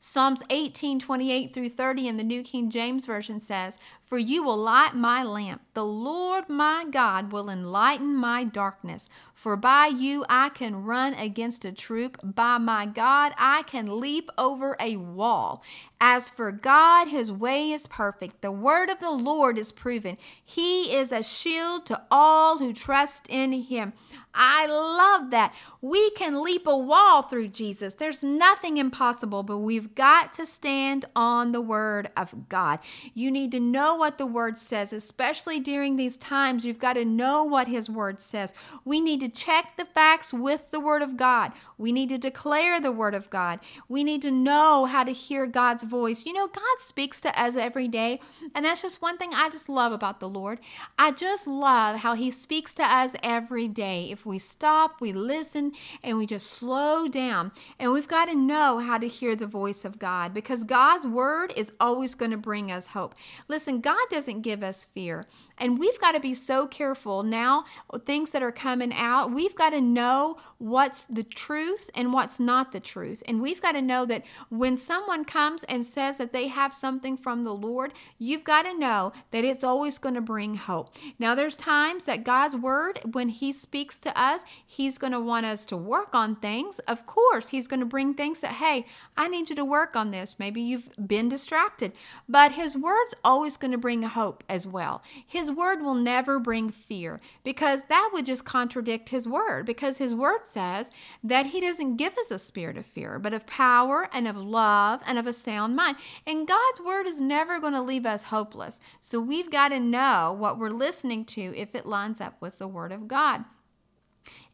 Psalms 0.00 0.42
18, 0.50 0.98
28 0.98 1.54
through 1.54 1.68
30 1.68 2.08
in 2.08 2.16
the 2.16 2.24
New 2.24 2.42
King 2.42 2.70
James 2.70 3.06
Version 3.06 3.38
says, 3.38 3.78
For 4.12 4.18
you 4.18 4.42
will 4.42 4.58
light 4.58 4.94
my 4.94 5.22
lamp. 5.22 5.62
The 5.72 5.86
Lord 5.86 6.50
my 6.50 6.84
God 6.84 7.32
will 7.32 7.48
enlighten 7.48 8.14
my 8.14 8.44
darkness. 8.44 9.08
For 9.32 9.56
by 9.56 9.86
you 9.86 10.26
I 10.28 10.50
can 10.50 10.84
run 10.84 11.14
against 11.14 11.64
a 11.64 11.72
troop. 11.72 12.18
By 12.22 12.58
my 12.58 12.84
God 12.84 13.32
I 13.38 13.62
can 13.62 14.00
leap 14.00 14.28
over 14.36 14.76
a 14.78 14.98
wall. 14.98 15.64
As 15.98 16.28
for 16.28 16.52
God, 16.52 17.08
his 17.08 17.32
way 17.32 17.70
is 17.70 17.86
perfect. 17.86 18.42
The 18.42 18.52
word 18.52 18.90
of 18.90 18.98
the 18.98 19.12
Lord 19.12 19.56
is 19.56 19.72
proven. 19.72 20.18
He 20.44 20.94
is 20.94 21.10
a 21.12 21.22
shield 21.22 21.86
to 21.86 22.02
all 22.10 22.58
who 22.58 22.72
trust 22.72 23.28
in 23.30 23.52
him. 23.52 23.92
I 24.34 24.66
love 24.66 25.30
that. 25.30 25.54
We 25.80 26.10
can 26.10 26.42
leap 26.42 26.66
a 26.66 26.76
wall 26.76 27.22
through 27.22 27.48
Jesus. 27.48 27.94
There's 27.94 28.24
nothing 28.24 28.78
impossible, 28.78 29.42
but 29.42 29.58
we've 29.58 29.94
got 29.94 30.32
to 30.34 30.46
stand 30.46 31.04
on 31.14 31.52
the 31.52 31.60
word 31.60 32.10
of 32.16 32.48
God. 32.48 32.80
You 33.14 33.30
need 33.30 33.52
to 33.52 33.60
know 33.60 34.01
what 34.02 34.18
the 34.18 34.26
word 34.26 34.58
says, 34.58 34.92
especially 34.92 35.60
during 35.60 35.94
these 35.94 36.16
times. 36.16 36.66
You've 36.66 36.80
got 36.80 36.94
to 36.94 37.04
know 37.04 37.44
what 37.44 37.68
his 37.68 37.88
word 37.88 38.20
says. 38.20 38.52
We 38.84 39.00
need 39.00 39.20
to 39.20 39.28
check 39.28 39.76
the 39.76 39.84
facts 39.84 40.34
with 40.34 40.72
the 40.72 40.80
word 40.80 41.02
of 41.02 41.16
God. 41.16 41.52
We 41.78 41.92
need 41.92 42.08
to 42.08 42.18
declare 42.18 42.80
the 42.80 42.90
word 42.90 43.14
of 43.14 43.30
God. 43.30 43.60
We 43.88 44.02
need 44.02 44.20
to 44.22 44.32
know 44.32 44.86
how 44.86 45.04
to 45.04 45.12
hear 45.12 45.46
God's 45.46 45.84
voice. 45.84 46.26
You 46.26 46.32
know, 46.32 46.48
God 46.48 46.78
speaks 46.78 47.20
to 47.20 47.40
us 47.40 47.54
every 47.54 47.86
day, 47.86 48.18
and 48.56 48.64
that's 48.64 48.82
just 48.82 49.00
one 49.00 49.18
thing 49.18 49.32
I 49.34 49.48
just 49.50 49.68
love 49.68 49.92
about 49.92 50.18
the 50.18 50.28
Lord. 50.28 50.58
I 50.98 51.12
just 51.12 51.46
love 51.46 52.00
how 52.00 52.14
He 52.14 52.32
speaks 52.32 52.74
to 52.74 52.82
us 52.82 53.14
every 53.22 53.68
day. 53.68 54.08
If 54.10 54.26
we 54.26 54.40
stop, 54.40 55.00
we 55.00 55.12
listen, 55.12 55.70
and 56.02 56.18
we 56.18 56.26
just 56.26 56.48
slow 56.48 57.06
down, 57.06 57.52
and 57.78 57.92
we've 57.92 58.08
got 58.08 58.24
to 58.24 58.34
know 58.34 58.78
how 58.78 58.98
to 58.98 59.06
hear 59.06 59.36
the 59.36 59.46
voice 59.46 59.84
of 59.84 60.00
God 60.00 60.34
because 60.34 60.64
God's 60.64 61.06
word 61.06 61.52
is 61.56 61.70
always 61.78 62.16
going 62.16 62.32
to 62.32 62.36
bring 62.36 62.72
us 62.72 62.88
hope. 62.88 63.14
Listen, 63.46 63.80
God 63.80 63.91
doesn't 64.10 64.42
give 64.42 64.62
us 64.62 64.86
fear, 64.94 65.26
and 65.58 65.78
we've 65.78 66.00
got 66.00 66.12
to 66.12 66.20
be 66.20 66.34
so 66.34 66.66
careful 66.66 67.22
now, 67.22 67.64
things 68.04 68.30
that 68.30 68.42
are 68.42 68.52
coming 68.52 68.92
out, 68.92 69.32
we've 69.32 69.54
got 69.54 69.70
to 69.70 69.80
know 69.80 70.36
what's 70.58 71.04
the 71.06 71.22
truth 71.22 71.90
and 71.94 72.12
what's 72.12 72.40
not 72.40 72.72
the 72.72 72.80
truth. 72.80 73.22
And 73.26 73.40
we've 73.40 73.62
got 73.62 73.72
to 73.72 73.82
know 73.82 74.04
that 74.06 74.24
when 74.48 74.76
someone 74.76 75.24
comes 75.24 75.64
and 75.64 75.84
says 75.84 76.18
that 76.18 76.32
they 76.32 76.48
have 76.48 76.74
something 76.74 77.16
from 77.16 77.44
the 77.44 77.54
Lord, 77.54 77.92
you've 78.18 78.44
got 78.44 78.62
to 78.62 78.78
know 78.78 79.12
that 79.30 79.44
it's 79.44 79.64
always 79.64 79.98
going 79.98 80.14
to 80.14 80.20
bring 80.20 80.56
hope. 80.56 80.94
Now, 81.18 81.34
there's 81.34 81.56
times 81.56 82.04
that 82.04 82.24
God's 82.24 82.56
word, 82.56 83.00
when 83.12 83.28
He 83.28 83.52
speaks 83.52 83.98
to 84.00 84.20
us, 84.20 84.44
He's 84.64 84.98
going 84.98 85.12
to 85.12 85.20
want 85.20 85.46
us 85.46 85.64
to 85.66 85.76
work 85.76 86.14
on 86.14 86.36
things. 86.36 86.78
Of 86.80 87.06
course, 87.06 87.48
He's 87.48 87.68
going 87.68 87.80
to 87.80 87.86
bring 87.86 88.14
things 88.14 88.40
that, 88.40 88.52
hey, 88.52 88.86
I 89.16 89.28
need 89.28 89.50
you 89.50 89.56
to 89.56 89.64
work 89.64 89.96
on 89.96 90.10
this. 90.10 90.38
Maybe 90.38 90.60
you've 90.60 90.90
been 91.06 91.28
distracted. 91.28 91.92
But 92.28 92.52
His 92.52 92.76
word's 92.76 93.14
always 93.24 93.56
going 93.56 93.72
to 93.72 93.78
bring 93.82 94.02
hope 94.02 94.42
as 94.48 94.66
well. 94.66 95.02
His 95.26 95.50
word 95.50 95.82
will 95.82 95.94
never 95.94 96.38
bring 96.38 96.70
fear 96.70 97.20
because 97.44 97.82
that 97.90 98.08
would 98.14 98.24
just 98.24 98.46
contradict 98.46 99.10
His 99.10 99.28
word 99.28 99.66
because 99.66 99.98
His 99.98 100.14
word 100.14 100.46
says 100.46 100.90
that 101.22 101.46
He 101.46 101.60
doesn't 101.60 101.96
give 101.96 102.16
us 102.16 102.30
a 102.30 102.38
spirit 102.38 102.78
of 102.78 102.86
fear, 102.86 103.18
but 103.18 103.34
of 103.34 103.46
power 103.46 104.08
and 104.14 104.26
of 104.26 104.38
love 104.38 105.02
and 105.06 105.18
of 105.18 105.26
a 105.26 105.34
sound 105.34 105.76
mind. 105.76 105.98
And 106.26 106.48
God's 106.48 106.80
word 106.80 107.06
is 107.06 107.20
never 107.20 107.60
going 107.60 107.74
to 107.74 107.82
leave 107.82 108.06
us 108.06 108.24
hopeless. 108.24 108.80
So 109.02 109.20
we've 109.20 109.50
got 109.50 109.68
to 109.68 109.80
know 109.80 110.34
what 110.38 110.58
we're 110.58 110.70
listening 110.70 111.26
to 111.26 111.54
if 111.54 111.74
it 111.74 111.84
lines 111.84 112.20
up 112.20 112.40
with 112.40 112.58
the 112.58 112.68
word 112.68 112.92
of 112.92 113.06
God. 113.06 113.44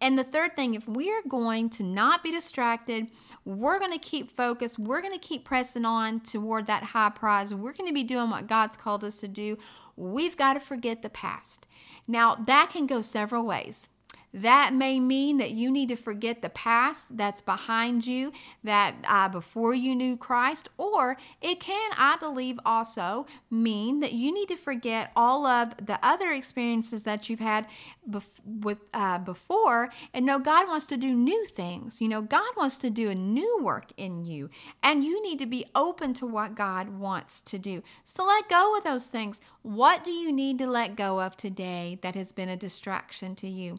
And 0.00 0.18
the 0.18 0.24
third 0.24 0.54
thing, 0.56 0.74
if 0.74 0.86
we're 0.88 1.22
going 1.28 1.70
to 1.70 1.82
not 1.82 2.22
be 2.22 2.30
distracted, 2.30 3.08
we're 3.44 3.78
going 3.78 3.92
to 3.92 3.98
keep 3.98 4.30
focused, 4.36 4.78
we're 4.78 5.00
going 5.00 5.12
to 5.12 5.18
keep 5.18 5.44
pressing 5.44 5.84
on 5.84 6.20
toward 6.20 6.66
that 6.66 6.82
high 6.82 7.10
prize, 7.10 7.54
we're 7.54 7.72
going 7.72 7.88
to 7.88 7.94
be 7.94 8.04
doing 8.04 8.30
what 8.30 8.46
God's 8.46 8.76
called 8.76 9.04
us 9.04 9.18
to 9.18 9.28
do. 9.28 9.58
we've 9.96 10.36
got 10.36 10.54
to 10.54 10.60
forget 10.60 11.02
the 11.02 11.10
past. 11.10 11.66
Now, 12.06 12.34
that 12.34 12.70
can 12.72 12.86
go 12.86 13.00
several 13.00 13.44
ways. 13.44 13.90
That 14.34 14.74
may 14.74 15.00
mean 15.00 15.38
that 15.38 15.52
you 15.52 15.70
need 15.70 15.88
to 15.88 15.96
forget 15.96 16.42
the 16.42 16.50
past 16.50 17.16
that's 17.16 17.40
behind 17.40 18.06
you, 18.06 18.32
that 18.62 18.94
uh, 19.08 19.28
before 19.30 19.74
you 19.74 19.94
knew 19.94 20.16
Christ, 20.16 20.68
or 20.76 21.16
it 21.40 21.60
can, 21.60 21.90
I 21.96 22.16
believe, 22.18 22.60
also 22.64 23.26
mean 23.50 24.00
that 24.00 24.12
you 24.12 24.32
need 24.32 24.48
to 24.48 24.56
forget 24.56 25.12
all 25.16 25.46
of 25.46 25.74
the 25.84 25.98
other 26.02 26.30
experiences 26.32 27.04
that 27.04 27.30
you've 27.30 27.40
had 27.40 27.66
bef- 28.08 28.40
with 28.44 28.78
uh, 28.92 29.18
before, 29.18 29.90
and 30.12 30.26
know 30.26 30.38
God 30.38 30.68
wants 30.68 30.86
to 30.86 30.98
do 30.98 31.12
new 31.14 31.46
things. 31.46 32.00
You 32.00 32.08
know, 32.08 32.20
God 32.20 32.50
wants 32.56 32.76
to 32.78 32.90
do 32.90 33.08
a 33.08 33.14
new 33.14 33.60
work 33.62 33.92
in 33.96 34.24
you, 34.24 34.50
and 34.82 35.04
you 35.04 35.22
need 35.22 35.38
to 35.38 35.46
be 35.46 35.64
open 35.74 36.12
to 36.14 36.26
what 36.26 36.54
God 36.54 36.90
wants 36.90 37.40
to 37.42 37.58
do. 37.58 37.82
So 38.04 38.26
let 38.26 38.48
go 38.48 38.76
of 38.76 38.84
those 38.84 39.08
things. 39.08 39.40
What 39.62 40.04
do 40.04 40.10
you 40.10 40.32
need 40.32 40.58
to 40.58 40.66
let 40.66 40.96
go 40.96 41.20
of 41.20 41.36
today 41.36 41.98
that 42.02 42.14
has 42.14 42.32
been 42.32 42.48
a 42.48 42.56
distraction 42.56 43.34
to 43.36 43.48
you? 43.48 43.78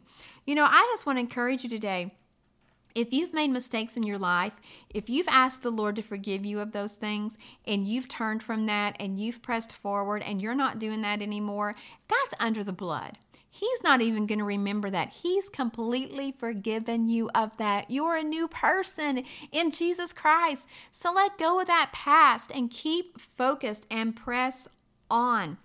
You 0.50 0.56
know, 0.56 0.66
I 0.68 0.84
just 0.90 1.06
want 1.06 1.16
to 1.18 1.20
encourage 1.20 1.62
you 1.62 1.70
today. 1.70 2.12
If 2.96 3.12
you've 3.12 3.32
made 3.32 3.52
mistakes 3.52 3.96
in 3.96 4.02
your 4.02 4.18
life, 4.18 4.54
if 4.92 5.08
you've 5.08 5.28
asked 5.28 5.62
the 5.62 5.70
Lord 5.70 5.94
to 5.94 6.02
forgive 6.02 6.44
you 6.44 6.58
of 6.58 6.72
those 6.72 6.96
things 6.96 7.38
and 7.64 7.86
you've 7.86 8.08
turned 8.08 8.42
from 8.42 8.66
that 8.66 8.96
and 8.98 9.16
you've 9.16 9.42
pressed 9.42 9.72
forward 9.72 10.24
and 10.24 10.42
you're 10.42 10.56
not 10.56 10.80
doing 10.80 11.02
that 11.02 11.22
anymore, 11.22 11.76
that's 12.08 12.34
under 12.40 12.64
the 12.64 12.72
blood. 12.72 13.16
He's 13.48 13.80
not 13.84 14.00
even 14.00 14.26
going 14.26 14.40
to 14.40 14.44
remember 14.44 14.90
that. 14.90 15.10
He's 15.10 15.48
completely 15.48 16.32
forgiven 16.32 17.08
you 17.08 17.30
of 17.32 17.56
that. 17.58 17.88
You're 17.88 18.16
a 18.16 18.24
new 18.24 18.48
person 18.48 19.22
in 19.52 19.70
Jesus 19.70 20.12
Christ. 20.12 20.66
So 20.90 21.12
let 21.12 21.38
go 21.38 21.60
of 21.60 21.68
that 21.68 21.90
past 21.92 22.50
and 22.52 22.72
keep 22.72 23.20
focused 23.20 23.86
and 23.88 24.16
press 24.16 24.66
on. 25.08 25.58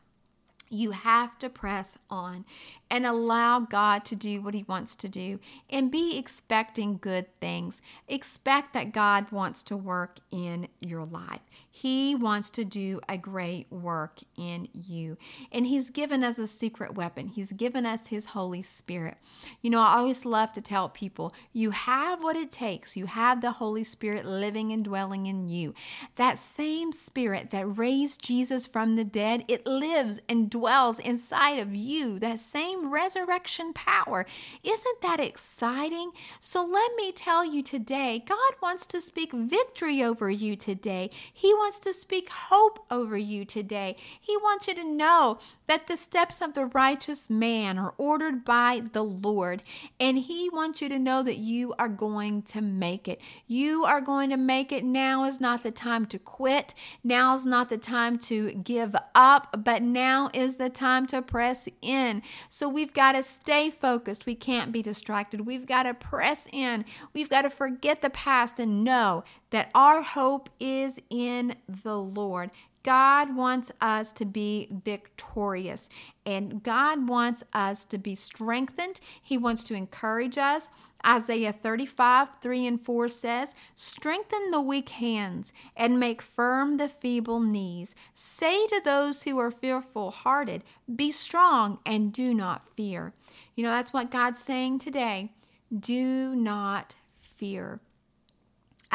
You 0.69 0.91
have 0.91 1.37
to 1.39 1.49
press 1.49 1.97
on 2.09 2.45
and 2.89 3.05
allow 3.05 3.59
God 3.59 4.03
to 4.05 4.15
do 4.15 4.41
what 4.41 4.53
He 4.53 4.63
wants 4.63 4.95
to 4.95 5.09
do 5.09 5.39
and 5.69 5.91
be 5.91 6.17
expecting 6.17 6.97
good 6.97 7.27
things. 7.39 7.81
Expect 8.07 8.73
that 8.73 8.91
God 8.91 9.31
wants 9.31 9.63
to 9.63 9.77
work 9.77 10.19
in 10.31 10.67
your 10.79 11.05
life. 11.05 11.41
He 11.77 12.15
wants 12.15 12.51
to 12.51 12.63
do 12.63 13.01
a 13.09 13.17
great 13.17 13.69
work 13.69 14.19
in 14.37 14.69
you. 14.71 15.17
And 15.51 15.67
He's 15.67 15.89
given 15.89 16.23
us 16.23 16.37
a 16.37 16.47
secret 16.47 16.95
weapon, 16.95 17.27
He's 17.27 17.51
given 17.51 17.85
us 17.85 18.07
His 18.07 18.27
Holy 18.27 18.61
Spirit. 18.61 19.17
You 19.61 19.71
know, 19.71 19.81
I 19.81 19.97
always 19.97 20.23
love 20.23 20.53
to 20.53 20.61
tell 20.61 20.87
people 20.87 21.33
you 21.51 21.71
have 21.71 22.23
what 22.23 22.37
it 22.37 22.49
takes. 22.49 22.95
You 22.95 23.07
have 23.07 23.41
the 23.41 23.51
Holy 23.51 23.83
Spirit 23.83 24.25
living 24.25 24.71
and 24.71 24.85
dwelling 24.85 25.25
in 25.25 25.49
you. 25.49 25.73
That 26.15 26.37
same 26.37 26.93
Spirit 26.93 27.51
that 27.51 27.77
raised 27.77 28.23
Jesus 28.23 28.65
from 28.65 28.95
the 28.95 29.03
dead, 29.03 29.43
it 29.49 29.67
lives 29.67 30.21
and 30.29 30.49
dwells 30.49 30.97
inside 30.99 31.59
of 31.59 31.75
you. 31.75 32.19
That 32.19 32.39
same 32.39 32.89
resurrection 32.89 33.73
power. 33.73 34.25
Isn't 34.63 35.01
that 35.01 35.19
exciting? 35.19 36.11
So 36.39 36.63
let 36.63 36.95
me 36.95 37.11
tell 37.11 37.43
you 37.43 37.61
today, 37.61 38.23
God 38.25 38.53
wants 38.61 38.85
to 38.85 39.01
speak 39.01 39.33
victory 39.33 40.01
over 40.01 40.29
you 40.29 40.55
today. 40.55 41.09
He 41.33 41.53
wants 41.65 41.79
to 41.79 41.91
speak 41.91 42.29
hope 42.29 42.85
over 42.91 43.17
you 43.17 43.43
today. 43.43 43.95
He 44.21 44.37
wants 44.37 44.67
you 44.67 44.75
to 44.75 44.83
know 44.83 45.39
that 45.65 45.87
the 45.87 45.97
steps 45.97 46.39
of 46.39 46.53
the 46.53 46.67
righteous 46.67 47.27
man 47.27 47.79
are 47.79 47.95
ordered 47.97 48.45
by 48.45 48.83
the 48.93 49.03
Lord. 49.03 49.63
And 49.99 50.19
He 50.19 50.47
wants 50.53 50.79
you 50.79 50.89
to 50.89 50.99
know 50.99 51.23
that 51.23 51.37
you 51.37 51.73
are 51.79 51.89
going 51.89 52.43
to 52.43 52.61
make 52.61 53.07
it. 53.07 53.19
You 53.47 53.83
are 53.83 53.99
going 53.99 54.29
to 54.29 54.37
make 54.37 54.71
it. 54.71 54.83
Now 54.83 55.23
is 55.23 55.41
not 55.41 55.63
the 55.63 55.71
time 55.71 56.05
to 56.05 56.19
quit. 56.19 56.75
Now 57.03 57.33
is 57.33 57.47
not 57.47 57.69
the 57.69 57.79
time 57.79 58.19
to 58.19 58.51
give 58.51 58.95
up, 59.15 59.63
but 59.63 59.81
now 59.81 60.29
is 60.35 60.57
the 60.57 60.69
time 60.69 61.07
to 61.07 61.23
press 61.23 61.67
in. 61.81 62.21
So 62.47 62.69
we've 62.69 62.93
got 62.93 63.13
to 63.13 63.23
stay 63.23 63.71
focused. 63.71 64.27
We 64.27 64.35
can't 64.35 64.71
be 64.71 64.83
distracted. 64.83 65.47
We've 65.47 65.65
got 65.65 65.83
to 65.83 65.95
press 65.95 66.47
in. 66.53 66.85
We've 67.11 67.29
got 67.29 67.41
to 67.41 67.49
forget 67.49 68.03
the 68.03 68.11
past 68.11 68.59
and 68.59 68.83
know 68.83 69.23
that 69.55 69.71
our 69.73 70.01
hope 70.01 70.49
is 70.59 70.99
in 71.09 71.55
the 71.83 71.97
Lord. 71.97 72.51
God 72.83 73.37
wants 73.37 73.71
us 73.79 74.11
to 74.11 74.25
be 74.25 74.67
victorious 74.69 75.87
and 76.25 76.61
God 76.61 77.07
wants 77.07 77.41
us 77.53 77.85
to 77.85 77.97
be 77.97 78.15
strengthened. 78.15 78.99
He 79.23 79.37
wants 79.37 79.63
to 79.63 79.73
encourage 79.73 80.37
us. 80.37 80.67
Isaiah 81.07 81.53
35, 81.53 82.41
3 82.41 82.67
and 82.67 82.81
4 82.81 83.07
says, 83.07 83.55
Strengthen 83.75 84.51
the 84.51 84.59
weak 84.59 84.89
hands 84.89 85.53
and 85.73 86.01
make 86.01 86.21
firm 86.21 86.75
the 86.75 86.89
feeble 86.89 87.39
knees. 87.39 87.95
Say 88.13 88.67
to 88.67 88.81
those 88.83 89.23
who 89.23 89.39
are 89.39 89.51
fearful 89.51 90.11
hearted, 90.11 90.65
Be 90.93 91.11
strong 91.11 91.79
and 91.85 92.11
do 92.11 92.33
not 92.33 92.65
fear. 92.75 93.13
You 93.55 93.63
know, 93.63 93.71
that's 93.71 93.93
what 93.93 94.11
God's 94.11 94.41
saying 94.41 94.79
today. 94.79 95.31
Do 95.73 96.35
not 96.35 96.95
fear. 97.15 97.79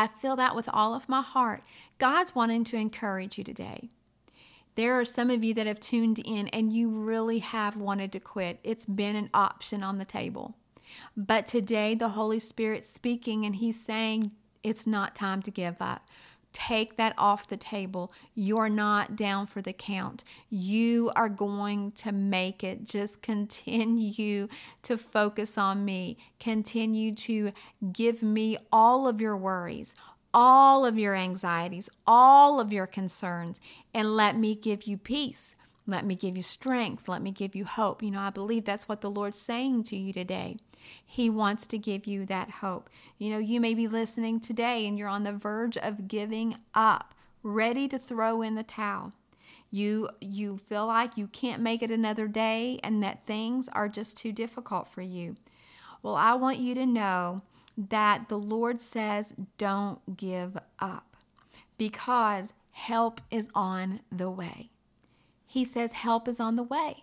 I 0.01 0.07
feel 0.07 0.35
that 0.37 0.57
with 0.57 0.67
all 0.73 0.95
of 0.95 1.11
my 1.11 1.21
heart. 1.21 1.63
God's 1.99 2.35
wanting 2.35 2.65
to 2.65 2.77
encourage 2.79 3.37
you 3.37 3.45
today. 3.45 3.91
There 4.75 4.99
are 4.99 5.05
some 5.05 5.29
of 5.29 5.45
you 5.45 5.53
that 5.53 5.67
have 5.67 5.79
tuned 5.79 6.19
in 6.21 6.49
and 6.49 6.73
you 6.73 6.89
really 6.89 7.41
have 7.41 7.77
wanted 7.77 8.11
to 8.13 8.21
quit. 8.21 8.61
It's 8.65 8.87
been 8.87 9.15
an 9.15 9.29
option 9.35 9.83
on 9.83 9.99
the 9.99 10.07
table. 10.07 10.57
But 11.15 11.47
today, 11.47 11.95
the 11.95 12.11
Holy 12.11 12.39
Spirit's 12.39 12.89
speaking 12.89 13.45
and 13.45 13.57
He's 13.57 13.79
saying, 13.79 14.31
It's 14.63 14.87
not 14.87 15.15
time 15.15 15.43
to 15.43 15.51
give 15.51 15.77
up. 15.81 16.09
Take 16.53 16.97
that 16.97 17.15
off 17.17 17.47
the 17.49 17.57
table. 17.57 18.13
You're 18.35 18.69
not 18.69 19.15
down 19.15 19.47
for 19.47 19.63
the 19.63 19.73
count. 19.73 20.25
You 20.49 21.13
are 21.15 21.29
going 21.29 21.93
to 21.93 22.13
make 22.13 22.65
it. 22.65 22.85
Just 22.85 23.23
continue 23.23 24.49
to 24.83 24.97
focus 24.97 25.57
on 25.57 25.85
me. 25.85 26.19
Continue 26.41 27.15
to 27.15 27.53
give 27.93 28.23
me 28.23 28.57
all 28.73 29.07
of 29.07 29.21
your 29.21 29.37
worries, 29.37 29.95
all 30.35 30.85
of 30.85 30.99
your 30.99 31.15
anxieties, 31.15 31.89
all 32.07 32.59
of 32.59 32.73
your 32.73 32.87
concerns, 32.87 33.61
and 33.95 34.17
let 34.17 34.37
me 34.37 34.55
give 34.55 34.85
you 34.85 34.97
peace. 34.97 35.55
Let 35.91 36.07
me 36.07 36.15
give 36.15 36.37
you 36.37 36.43
strength. 36.43 37.09
Let 37.09 37.21
me 37.21 37.33
give 37.33 37.55
you 37.55 37.65
hope. 37.65 38.03
You 38.03 38.13
know, 38.13 38.21
I 38.21 38.31
believe 38.31 38.65
that's 38.65 38.89
what 38.89 39.01
the 39.01 39.11
Lord's 39.11 39.39
saying 39.39 39.85
to 39.85 39.97
you 39.97 40.13
today. 40.13 40.57
He 41.05 41.29
wants 41.29 41.67
to 41.69 41.79
give 41.79 42.07
you 42.07 42.25
that 42.27 42.51
hope. 42.51 42.89
You 43.19 43.31
know, 43.31 43.39
you 43.39 43.61
may 43.61 43.75
be 43.75 43.89
listening 43.89 44.41
today 44.41 44.87
and 44.87 44.99
you're 44.99 45.09
on 45.09 45.25
the 45.25 45.33
verge 45.33 45.77
of 45.77 46.09
giving 46.09 46.57
up, 46.75 47.15
ready 47.43 47.89
to 47.89 47.99
throw 47.99 48.41
in 48.41 48.55
the 48.55 48.63
towel. 48.63 49.13
You 49.73 50.11
you 50.21 50.59
feel 50.59 50.87
like 50.87 51.17
you 51.17 51.27
can't 51.27 51.63
make 51.63 51.83
it 51.83 51.91
another 51.91 52.27
day 52.27 52.81
and 52.83 53.03
that 53.03 53.25
things 53.25 53.69
are 53.73 53.89
just 53.89 54.17
too 54.17 54.33
difficult 54.33 54.89
for 54.89 55.03
you. 55.03 55.37
Well, 56.03 56.17
I 56.17 56.35
want 56.35 56.59
you 56.59 56.75
to 56.75 56.87
know 56.87 57.43
that 57.77 58.29
the 58.29 58.39
Lord 58.39 58.81
says, 58.81 59.35
don't 59.59 60.17
give 60.17 60.57
up 60.79 61.17
because 61.79 62.53
help 62.73 63.21
is 63.31 63.49
on 63.55 64.01
the 64.11 64.31
way. 64.31 64.71
He 65.51 65.65
says, 65.65 65.91
help 65.91 66.29
is 66.29 66.39
on 66.39 66.55
the 66.55 66.63
way. 66.63 67.03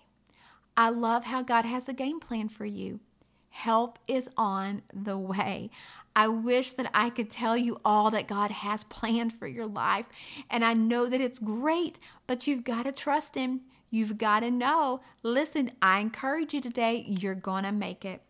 I 0.78 0.88
love 0.88 1.26
how 1.26 1.42
God 1.44 1.66
has 1.66 1.90
a 1.90 1.94
game 1.94 2.22
plan 2.22 2.48
for 2.48 2.66
you. 2.66 3.02
Help 3.50 4.00
is 4.08 4.30
on 4.38 4.84
the 4.94 5.18
way. 5.18 5.70
I 6.16 6.30
wish 6.30 6.72
that 6.72 6.90
I 6.94 7.10
could 7.10 7.30
tell 7.30 7.58
you 7.58 7.82
all 7.84 8.10
that 8.12 8.26
God 8.26 8.52
has 8.52 8.86
planned 8.86 9.34
for 9.34 9.48
your 9.48 9.66
life. 9.66 10.06
And 10.50 10.64
I 10.64 10.76
know 10.76 11.08
that 11.08 11.20
it's 11.20 11.40
great, 11.40 12.00
but 12.26 12.48
you've 12.48 12.64
got 12.64 12.86
to 12.86 12.94
trust 12.94 13.36
Him. 13.36 13.64
You've 13.90 14.18
got 14.18 14.40
to 14.40 14.50
know. 14.50 15.02
Listen, 15.24 15.74
I 15.82 16.00
encourage 16.00 16.54
you 16.54 16.62
today, 16.62 17.04
you're 17.06 17.36
going 17.36 17.66
to 17.66 17.74
make 17.74 18.06
it. 18.06 18.22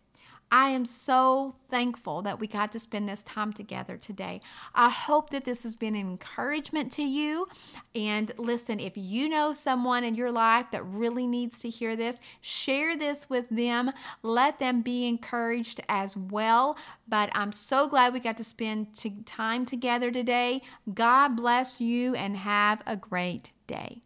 I 0.50 0.70
am 0.70 0.84
so 0.84 1.54
thankful 1.68 2.22
that 2.22 2.40
we 2.40 2.46
got 2.46 2.72
to 2.72 2.78
spend 2.78 3.08
this 3.08 3.22
time 3.22 3.52
together 3.52 3.96
today. 3.96 4.40
I 4.74 4.88
hope 4.88 5.30
that 5.30 5.44
this 5.44 5.62
has 5.62 5.76
been 5.76 5.94
an 5.94 6.00
encouragement 6.00 6.90
to 6.92 7.02
you. 7.02 7.48
And 7.94 8.32
listen, 8.38 8.80
if 8.80 8.92
you 8.96 9.28
know 9.28 9.52
someone 9.52 10.04
in 10.04 10.14
your 10.14 10.32
life 10.32 10.66
that 10.72 10.84
really 10.84 11.26
needs 11.26 11.58
to 11.60 11.68
hear 11.68 11.96
this, 11.96 12.20
share 12.40 12.96
this 12.96 13.28
with 13.28 13.48
them. 13.50 13.92
Let 14.22 14.58
them 14.58 14.80
be 14.82 15.06
encouraged 15.06 15.80
as 15.88 16.16
well. 16.16 16.78
But 17.06 17.30
I'm 17.34 17.52
so 17.52 17.88
glad 17.88 18.12
we 18.12 18.20
got 18.20 18.36
to 18.38 18.44
spend 18.44 18.88
time 19.26 19.64
together 19.64 20.10
today. 20.10 20.62
God 20.92 21.36
bless 21.36 21.80
you 21.80 22.14
and 22.14 22.36
have 22.36 22.82
a 22.86 22.96
great 22.96 23.52
day. 23.66 24.02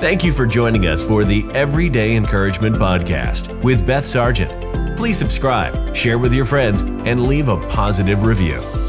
Thank 0.00 0.24
you 0.24 0.32
for 0.32 0.46
joining 0.46 0.86
us 0.86 1.02
for 1.02 1.24
the 1.24 1.44
Everyday 1.52 2.16
Encouragement 2.16 2.76
Podcast 2.76 3.62
with 3.62 3.86
Beth 3.86 4.06
Sargent. 4.06 4.96
Please 4.96 5.18
subscribe, 5.18 5.94
share 5.94 6.16
with 6.16 6.32
your 6.32 6.46
friends, 6.46 6.80
and 6.80 7.26
leave 7.26 7.50
a 7.50 7.58
positive 7.68 8.24
review. 8.24 8.79